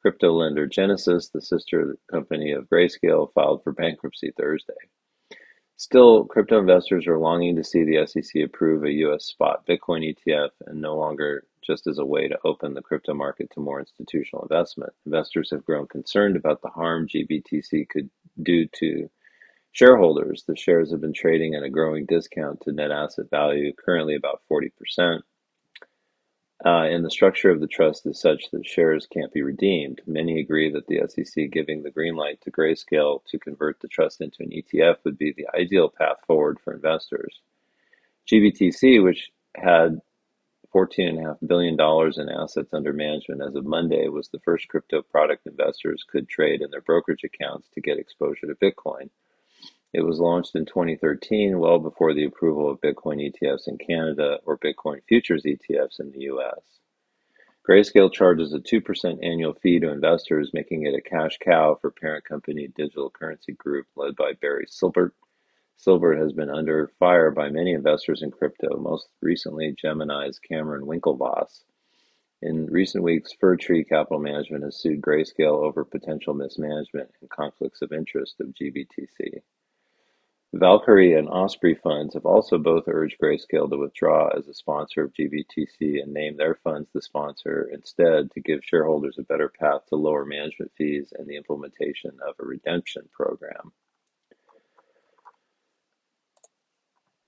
Crypto 0.03 0.31
lender 0.31 0.67
Genesis, 0.67 1.29
the 1.29 1.41
sister 1.41 1.97
company 2.11 2.51
of 2.51 2.69
Grayscale, 2.69 3.33
filed 3.33 3.63
for 3.63 3.73
bankruptcy 3.73 4.31
Thursday. 4.37 4.75
Still, 5.77 6.25
crypto 6.25 6.59
investors 6.59 7.07
are 7.07 7.17
longing 7.17 7.55
to 7.55 7.63
see 7.63 7.83
the 7.83 8.05
SEC 8.05 8.43
approve 8.43 8.83
a 8.83 8.91
U.S. 8.91 9.25
spot 9.25 9.65
Bitcoin 9.65 10.13
ETF 10.13 10.49
and 10.67 10.79
no 10.79 10.95
longer 10.95 11.45
just 11.65 11.87
as 11.87 11.97
a 11.97 12.05
way 12.05 12.27
to 12.27 12.39
open 12.43 12.73
the 12.73 12.81
crypto 12.81 13.13
market 13.13 13.49
to 13.51 13.59
more 13.59 13.79
institutional 13.79 14.43
investment. 14.43 14.93
Investors 15.05 15.49
have 15.51 15.65
grown 15.65 15.87
concerned 15.87 16.35
about 16.35 16.61
the 16.61 16.69
harm 16.69 17.07
GBTC 17.07 17.89
could 17.89 18.09
do 18.41 18.65
to 18.79 19.09
shareholders. 19.71 20.43
The 20.47 20.55
shares 20.55 20.91
have 20.91 21.01
been 21.01 21.13
trading 21.13 21.55
at 21.55 21.63
a 21.63 21.69
growing 21.69 22.05
discount 22.05 22.61
to 22.61 22.71
net 22.71 22.91
asset 22.91 23.29
value, 23.29 23.73
currently 23.73 24.15
about 24.15 24.41
40%. 24.51 25.21
Uh, 26.65 26.83
and 26.83 27.05
the 27.05 27.11
structure 27.11 27.49
of 27.49 27.61
the 27.61 27.67
trust 27.67 28.05
is 28.05 28.19
such 28.19 28.51
that 28.51 28.67
shares 28.67 29.07
can't 29.07 29.31
be 29.31 29.41
redeemed. 29.41 30.01
Many 30.05 30.41
agree 30.41 30.69
that 30.71 30.87
the 30.87 31.01
SEC 31.07 31.49
giving 31.51 31.83
the 31.83 31.91
green 31.91 32.15
light 32.15 32.41
to 32.41 32.51
Grayscale 32.51 33.23
to 33.27 33.39
convert 33.39 33.79
the 33.79 33.87
trust 33.87 34.19
into 34.19 34.43
an 34.43 34.49
ETF 34.49 34.97
would 35.05 35.17
be 35.17 35.31
the 35.31 35.47
ideal 35.57 35.87
path 35.89 36.17
forward 36.27 36.59
for 36.59 36.73
investors. 36.73 37.39
GBTC, 38.29 39.01
which 39.01 39.31
had 39.55 40.01
$14.5 40.73 41.37
billion 41.47 41.73
in 41.75 42.29
assets 42.29 42.73
under 42.73 42.93
management 42.93 43.41
as 43.41 43.55
of 43.55 43.65
Monday, 43.65 44.07
was 44.07 44.29
the 44.29 44.39
first 44.39 44.67
crypto 44.67 45.01
product 45.01 45.47
investors 45.47 46.05
could 46.09 46.29
trade 46.29 46.61
in 46.61 46.71
their 46.71 46.81
brokerage 46.81 47.23
accounts 47.23 47.67
to 47.73 47.81
get 47.81 47.97
exposure 47.97 48.47
to 48.47 48.55
Bitcoin. 48.55 49.09
It 49.93 50.01
was 50.01 50.19
launched 50.19 50.55
in 50.55 50.65
2013, 50.65 51.57
well 51.57 51.79
before 51.79 52.13
the 52.13 52.25
approval 52.25 52.69
of 52.69 52.81
Bitcoin 52.81 53.31
ETFs 53.31 53.67
in 53.67 53.77
Canada 53.77 54.39
or 54.45 54.57
Bitcoin 54.57 55.01
futures 55.07 55.43
ETFs 55.43 55.99
in 55.99 56.11
the 56.11 56.21
US. 56.31 56.79
Grayscale 57.67 58.11
charges 58.11 58.53
a 58.53 58.59
2% 58.59 59.23
annual 59.23 59.53
fee 59.53 59.79
to 59.79 59.91
investors, 59.91 60.51
making 60.53 60.85
it 60.85 60.95
a 60.95 61.01
cash 61.01 61.37
cow 61.39 61.77
for 61.79 61.91
parent 61.91 62.25
company 62.25 62.67
Digital 62.67 63.09
Currency 63.09 63.53
Group, 63.53 63.87
led 63.95 64.15
by 64.15 64.33
Barry 64.33 64.65
Silbert. 64.65 65.11
Silbert 65.79 66.17
has 66.17 66.33
been 66.33 66.49
under 66.49 66.89
fire 66.99 67.31
by 67.31 67.49
many 67.49 67.71
investors 67.71 68.21
in 68.21 68.31
crypto, 68.31 68.77
most 68.77 69.07
recently 69.21 69.73
Gemini's 69.73 70.37
Cameron 70.37 70.85
Winklevoss. 70.85 71.63
In 72.41 72.65
recent 72.65 73.01
weeks, 73.01 73.31
Fir 73.31 73.55
Tree 73.55 73.85
Capital 73.85 74.19
Management 74.19 74.65
has 74.65 74.75
sued 74.75 74.99
Grayscale 74.99 75.63
over 75.63 75.85
potential 75.85 76.33
mismanagement 76.33 77.09
and 77.21 77.29
conflicts 77.29 77.81
of 77.81 77.93
interest 77.93 78.41
of 78.41 78.53
GBTC. 78.53 79.41
Valkyrie 80.51 81.13
and 81.13 81.29
Osprey 81.29 81.75
funds 81.75 82.13
have 82.13 82.25
also 82.25 82.57
both 82.57 82.89
urged 82.89 83.17
Grayscale 83.17 83.69
to 83.69 83.77
withdraw 83.77 84.27
as 84.37 84.49
a 84.49 84.53
sponsor 84.53 85.03
of 85.03 85.13
GBTC 85.13 86.03
and 86.03 86.13
name 86.13 86.35
their 86.35 86.55
funds 86.55 86.89
the 86.91 87.01
sponsor 87.01 87.69
instead 87.71 88.31
to 88.31 88.41
give 88.41 88.65
shareholders 88.65 89.17
a 89.17 89.23
better 89.23 89.47
path 89.47 89.85
to 89.87 89.95
lower 89.95 90.25
management 90.25 90.73
fees 90.77 91.13
and 91.17 91.25
the 91.25 91.37
implementation 91.37 92.19
of 92.27 92.35
a 92.37 92.45
redemption 92.45 93.07
program. 93.13 93.71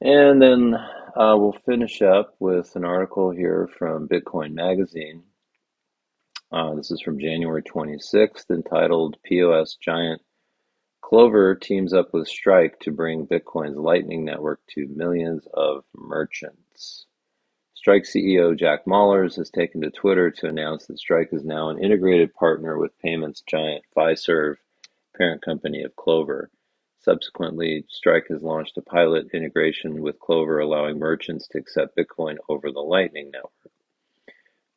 And 0.02 0.42
then 0.42 0.74
uh, 0.74 1.36
we'll 1.38 1.56
finish 1.64 2.02
up 2.02 2.36
with 2.40 2.76
an 2.76 2.84
article 2.84 3.30
here 3.30 3.70
from 3.78 4.08
Bitcoin 4.08 4.54
Magazine. 4.54 5.22
Uh, 6.52 6.74
this 6.74 6.90
is 6.90 7.02
from 7.02 7.20
January 7.20 7.62
26th, 7.62 8.50
entitled 8.50 9.18
POS 9.24 9.76
Giant 9.76 10.20
Clover 11.02 11.54
teams 11.54 11.94
up 11.94 12.14
with 12.14 12.28
Strike 12.28 12.80
to 12.80 12.92
bring 12.92 13.28
Bitcoin's 13.28 13.78
Lightning 13.78 14.26
Network 14.26 14.62
to 14.72 14.88
millions 14.88 15.48
of 15.54 15.84
merchants. 15.96 17.06
Strike 17.76 18.04
CEO 18.04 18.58
Jack 18.58 18.86
Mallers 18.86 19.36
has 19.36 19.52
taken 19.52 19.82
to 19.82 19.92
Twitter 19.92 20.32
to 20.32 20.48
announce 20.48 20.88
that 20.88 20.98
Strike 20.98 21.30
is 21.32 21.46
now 21.46 21.70
an 21.70 21.84
integrated 21.84 22.34
partner 22.34 22.80
with 22.80 22.98
payments 23.00 23.42
giant 23.42 23.84
Fiserv, 23.96 24.56
parent 25.16 25.44
company 25.44 25.84
of 25.84 25.96
Clover. 25.96 26.50
Subsequently, 27.04 27.84
Strike 27.90 28.28
has 28.30 28.44
launched 28.44 28.78
a 28.78 28.82
pilot 28.84 29.28
integration 29.34 30.02
with 30.02 30.20
Clover 30.20 30.60
allowing 30.60 31.00
merchants 31.00 31.48
to 31.48 31.58
accept 31.58 31.98
Bitcoin 31.98 32.38
over 32.48 32.72
the 32.72 32.80
Lightning 32.80 33.32
Network. 33.32 33.72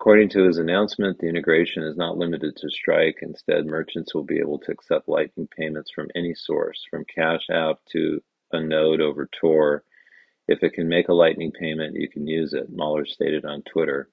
According 0.00 0.30
to 0.30 0.44
his 0.44 0.56
announcement, 0.56 1.18
the 1.18 1.28
integration 1.28 1.82
is 1.82 1.96
not 1.98 2.16
limited 2.16 2.56
to 2.56 2.70
Strike. 2.70 3.18
Instead, 3.20 3.66
merchants 3.66 4.14
will 4.14 4.24
be 4.24 4.38
able 4.38 4.58
to 4.60 4.72
accept 4.72 5.06
Lightning 5.08 5.48
payments 5.54 5.90
from 5.90 6.08
any 6.14 6.34
source, 6.34 6.82
from 6.90 7.04
Cash 7.04 7.50
App 7.50 7.76
to 7.92 8.22
a 8.52 8.60
node 8.60 9.02
over 9.02 9.28
Tor. 9.38 9.84
If 10.48 10.62
it 10.62 10.72
can 10.72 10.88
make 10.88 11.08
a 11.08 11.14
Lightning 11.14 11.52
payment, 11.52 11.94
you 11.94 12.08
can 12.08 12.26
use 12.26 12.54
it, 12.54 12.74
Mallers 12.74 13.08
stated 13.08 13.44
on 13.44 13.62
Twitter. 13.62 14.08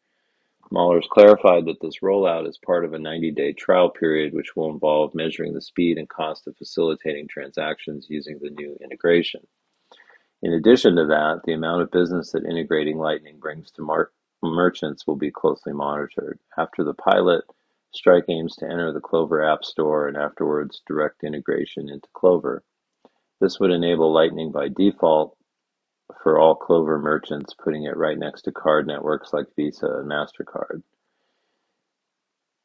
Mallers 0.71 1.07
clarified 1.09 1.65
that 1.65 1.81
this 1.81 1.99
rollout 2.01 2.47
is 2.47 2.57
part 2.57 2.85
of 2.85 2.93
a 2.93 2.99
90 2.99 3.31
day 3.31 3.53
trial 3.53 3.89
period, 3.89 4.33
which 4.33 4.55
will 4.55 4.69
involve 4.69 5.13
measuring 5.13 5.53
the 5.53 5.61
speed 5.61 5.97
and 5.97 6.07
cost 6.07 6.47
of 6.47 6.55
facilitating 6.57 7.27
transactions 7.27 8.07
using 8.09 8.39
the 8.39 8.51
new 8.51 8.77
integration. 8.81 9.41
In 10.41 10.53
addition 10.53 10.95
to 10.95 11.05
that, 11.07 11.41
the 11.45 11.53
amount 11.53 11.81
of 11.81 11.91
business 11.91 12.31
that 12.31 12.45
integrating 12.45 12.97
Lightning 12.97 13.37
brings 13.37 13.69
to 13.71 13.81
mar- 13.81 14.11
merchants 14.41 15.05
will 15.05 15.17
be 15.17 15.29
closely 15.29 15.73
monitored. 15.73 16.39
After 16.57 16.83
the 16.83 16.93
pilot, 16.93 17.43
Strike 17.93 18.25
aims 18.29 18.55
to 18.55 18.65
enter 18.65 18.93
the 18.93 19.01
Clover 19.01 19.43
App 19.43 19.65
Store 19.65 20.07
and 20.07 20.15
afterwards 20.15 20.81
direct 20.87 21.25
integration 21.25 21.89
into 21.89 22.07
Clover. 22.13 22.63
This 23.41 23.59
would 23.59 23.71
enable 23.71 24.13
Lightning 24.13 24.51
by 24.51 24.69
default 24.69 25.35
for 26.21 26.39
all 26.39 26.55
Clover 26.55 26.99
merchants, 26.99 27.53
putting 27.53 27.83
it 27.83 27.97
right 27.97 28.17
next 28.17 28.43
to 28.43 28.51
card 28.51 28.87
networks 28.87 29.33
like 29.33 29.55
Visa 29.55 29.87
and 29.87 30.09
MasterCard. 30.09 30.83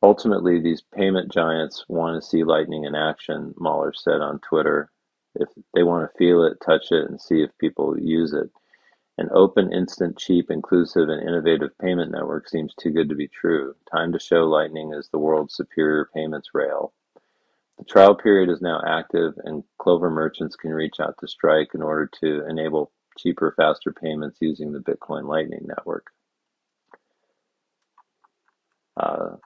Ultimately, 0.02 0.60
these 0.60 0.82
payment 0.94 1.32
giants 1.32 1.84
want 1.88 2.20
to 2.20 2.28
see 2.28 2.44
Lightning 2.44 2.84
in 2.84 2.94
action, 2.94 3.54
Mallers 3.58 3.96
said 3.96 4.20
on 4.20 4.38
Twitter. 4.40 4.90
If 5.34 5.48
they 5.74 5.82
want 5.82 6.10
to 6.10 6.18
feel 6.18 6.44
it, 6.44 6.60
touch 6.64 6.92
it, 6.92 7.08
and 7.08 7.20
see 7.20 7.42
if 7.42 7.56
people 7.58 7.98
use 7.98 8.32
it. 8.32 8.50
An 9.18 9.30
open, 9.32 9.72
instant, 9.72 10.18
cheap, 10.18 10.50
inclusive, 10.50 11.08
and 11.08 11.26
innovative 11.26 11.76
payment 11.78 12.10
network 12.10 12.48
seems 12.48 12.74
too 12.74 12.90
good 12.90 13.08
to 13.08 13.14
be 13.14 13.28
true. 13.28 13.74
Time 13.90 14.12
to 14.12 14.18
show 14.18 14.44
Lightning 14.44 14.92
as 14.92 15.08
the 15.08 15.18
world's 15.18 15.54
superior 15.54 16.10
payments 16.14 16.50
rail. 16.52 16.92
The 17.78 17.84
trial 17.84 18.14
period 18.14 18.50
is 18.50 18.60
now 18.60 18.82
active, 18.86 19.38
and 19.44 19.64
Clover 19.78 20.10
merchants 20.10 20.56
can 20.56 20.72
reach 20.72 21.00
out 21.00 21.16
to 21.18 21.28
Strike 21.28 21.74
in 21.74 21.82
order 21.82 22.06
to 22.20 22.46
enable 22.46 22.90
cheaper, 23.16 23.54
faster 23.56 23.92
payments 23.92 24.38
using 24.40 24.72
the 24.72 24.78
Bitcoin 24.78 25.28
Lightning 25.28 25.66
Network. 25.66 26.06
Uh, 28.96 29.36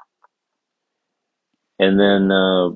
and 1.79 1.99
then 1.99 2.31
uh, 2.31 2.71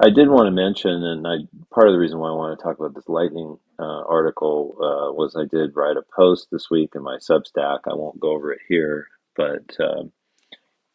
I 0.00 0.10
did 0.10 0.28
want 0.28 0.46
to 0.46 0.50
mention, 0.50 1.02
and 1.04 1.26
I 1.26 1.36
part 1.72 1.88
of 1.88 1.94
the 1.94 1.98
reason 1.98 2.18
why 2.18 2.28
I 2.28 2.34
want 2.34 2.58
to 2.58 2.62
talk 2.62 2.78
about 2.78 2.94
this 2.94 3.08
Lightning 3.08 3.58
uh, 3.78 4.02
article 4.08 4.76
uh, 4.76 5.12
was 5.12 5.36
I 5.36 5.44
did 5.44 5.76
write 5.76 5.96
a 5.96 6.04
post 6.16 6.48
this 6.50 6.70
week 6.70 6.92
in 6.94 7.02
my 7.02 7.16
Substack. 7.16 7.80
I 7.86 7.94
won't 7.94 8.20
go 8.20 8.32
over 8.32 8.52
it 8.52 8.60
here, 8.68 9.08
but 9.36 9.76
uh, 9.78 10.04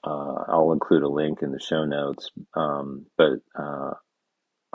uh, 0.04 0.44
I'll 0.48 0.72
include 0.72 1.04
a 1.04 1.10
link 1.10 1.40
in 1.42 1.52
the 1.52 1.60
show 1.60 1.86
notes. 1.86 2.30
Um, 2.56 3.06
but 3.18 3.40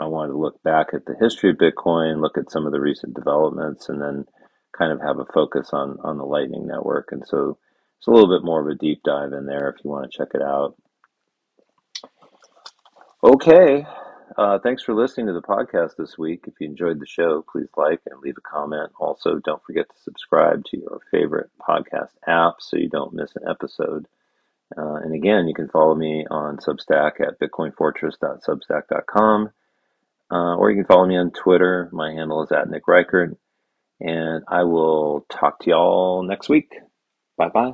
I 0.01 0.05
wanted 0.07 0.31
to 0.31 0.39
look 0.39 0.61
back 0.63 0.87
at 0.93 1.05
the 1.05 1.15
history 1.19 1.51
of 1.51 1.57
Bitcoin, 1.57 2.21
look 2.21 2.37
at 2.37 2.51
some 2.51 2.65
of 2.65 2.71
the 2.71 2.81
recent 2.81 3.13
developments, 3.13 3.87
and 3.87 4.01
then 4.01 4.25
kind 4.77 4.91
of 4.91 5.01
have 5.01 5.19
a 5.19 5.25
focus 5.33 5.69
on 5.73 5.97
on 6.03 6.17
the 6.17 6.25
Lightning 6.25 6.67
Network. 6.67 7.09
And 7.11 7.25
so 7.25 7.57
it's 7.97 8.07
a 8.07 8.11
little 8.11 8.29
bit 8.29 8.45
more 8.45 8.61
of 8.61 8.67
a 8.67 8.75
deep 8.75 9.01
dive 9.03 9.33
in 9.33 9.45
there 9.45 9.69
if 9.69 9.83
you 9.83 9.89
want 9.89 10.11
to 10.11 10.17
check 10.17 10.29
it 10.33 10.41
out. 10.41 10.75
Okay. 13.23 13.85
Uh, 14.37 14.57
thanks 14.59 14.81
for 14.81 14.95
listening 14.95 15.27
to 15.27 15.33
the 15.33 15.41
podcast 15.41 15.97
this 15.97 16.17
week. 16.17 16.45
If 16.47 16.53
you 16.59 16.67
enjoyed 16.67 16.99
the 16.99 17.05
show, 17.05 17.45
please 17.51 17.67
like 17.75 17.99
and 18.09 18.19
leave 18.21 18.37
a 18.37 18.41
comment. 18.41 18.91
Also, 18.99 19.39
don't 19.39 19.63
forget 19.63 19.89
to 19.89 20.01
subscribe 20.01 20.63
to 20.65 20.77
your 20.77 21.01
favorite 21.11 21.49
podcast 21.59 22.11
app 22.25 22.55
so 22.59 22.77
you 22.77 22.89
don't 22.89 23.13
miss 23.13 23.35
an 23.35 23.43
episode. 23.49 24.07
Uh, 24.77 24.95
and 24.95 25.13
again, 25.13 25.47
you 25.47 25.53
can 25.53 25.67
follow 25.67 25.93
me 25.93 26.25
on 26.31 26.57
Substack 26.57 27.19
at 27.19 27.39
bitcoinfortress.substack.com, 27.39 29.51
uh, 30.31 30.55
or 30.55 30.71
you 30.71 30.77
can 30.77 30.85
follow 30.85 31.05
me 31.05 31.17
on 31.17 31.29
Twitter. 31.31 31.89
My 31.91 32.11
handle 32.11 32.41
is 32.43 32.51
at 32.51 32.69
Nick 32.69 32.87
Reichert. 32.87 33.37
And 34.01 34.45
I 34.49 34.63
will 34.65 35.25
talk 35.31 35.59
to 35.61 35.71
y'all 35.71 36.23
next 36.23 36.49
week. 36.49 36.71
Bye 37.37 37.49
bye. 37.49 37.73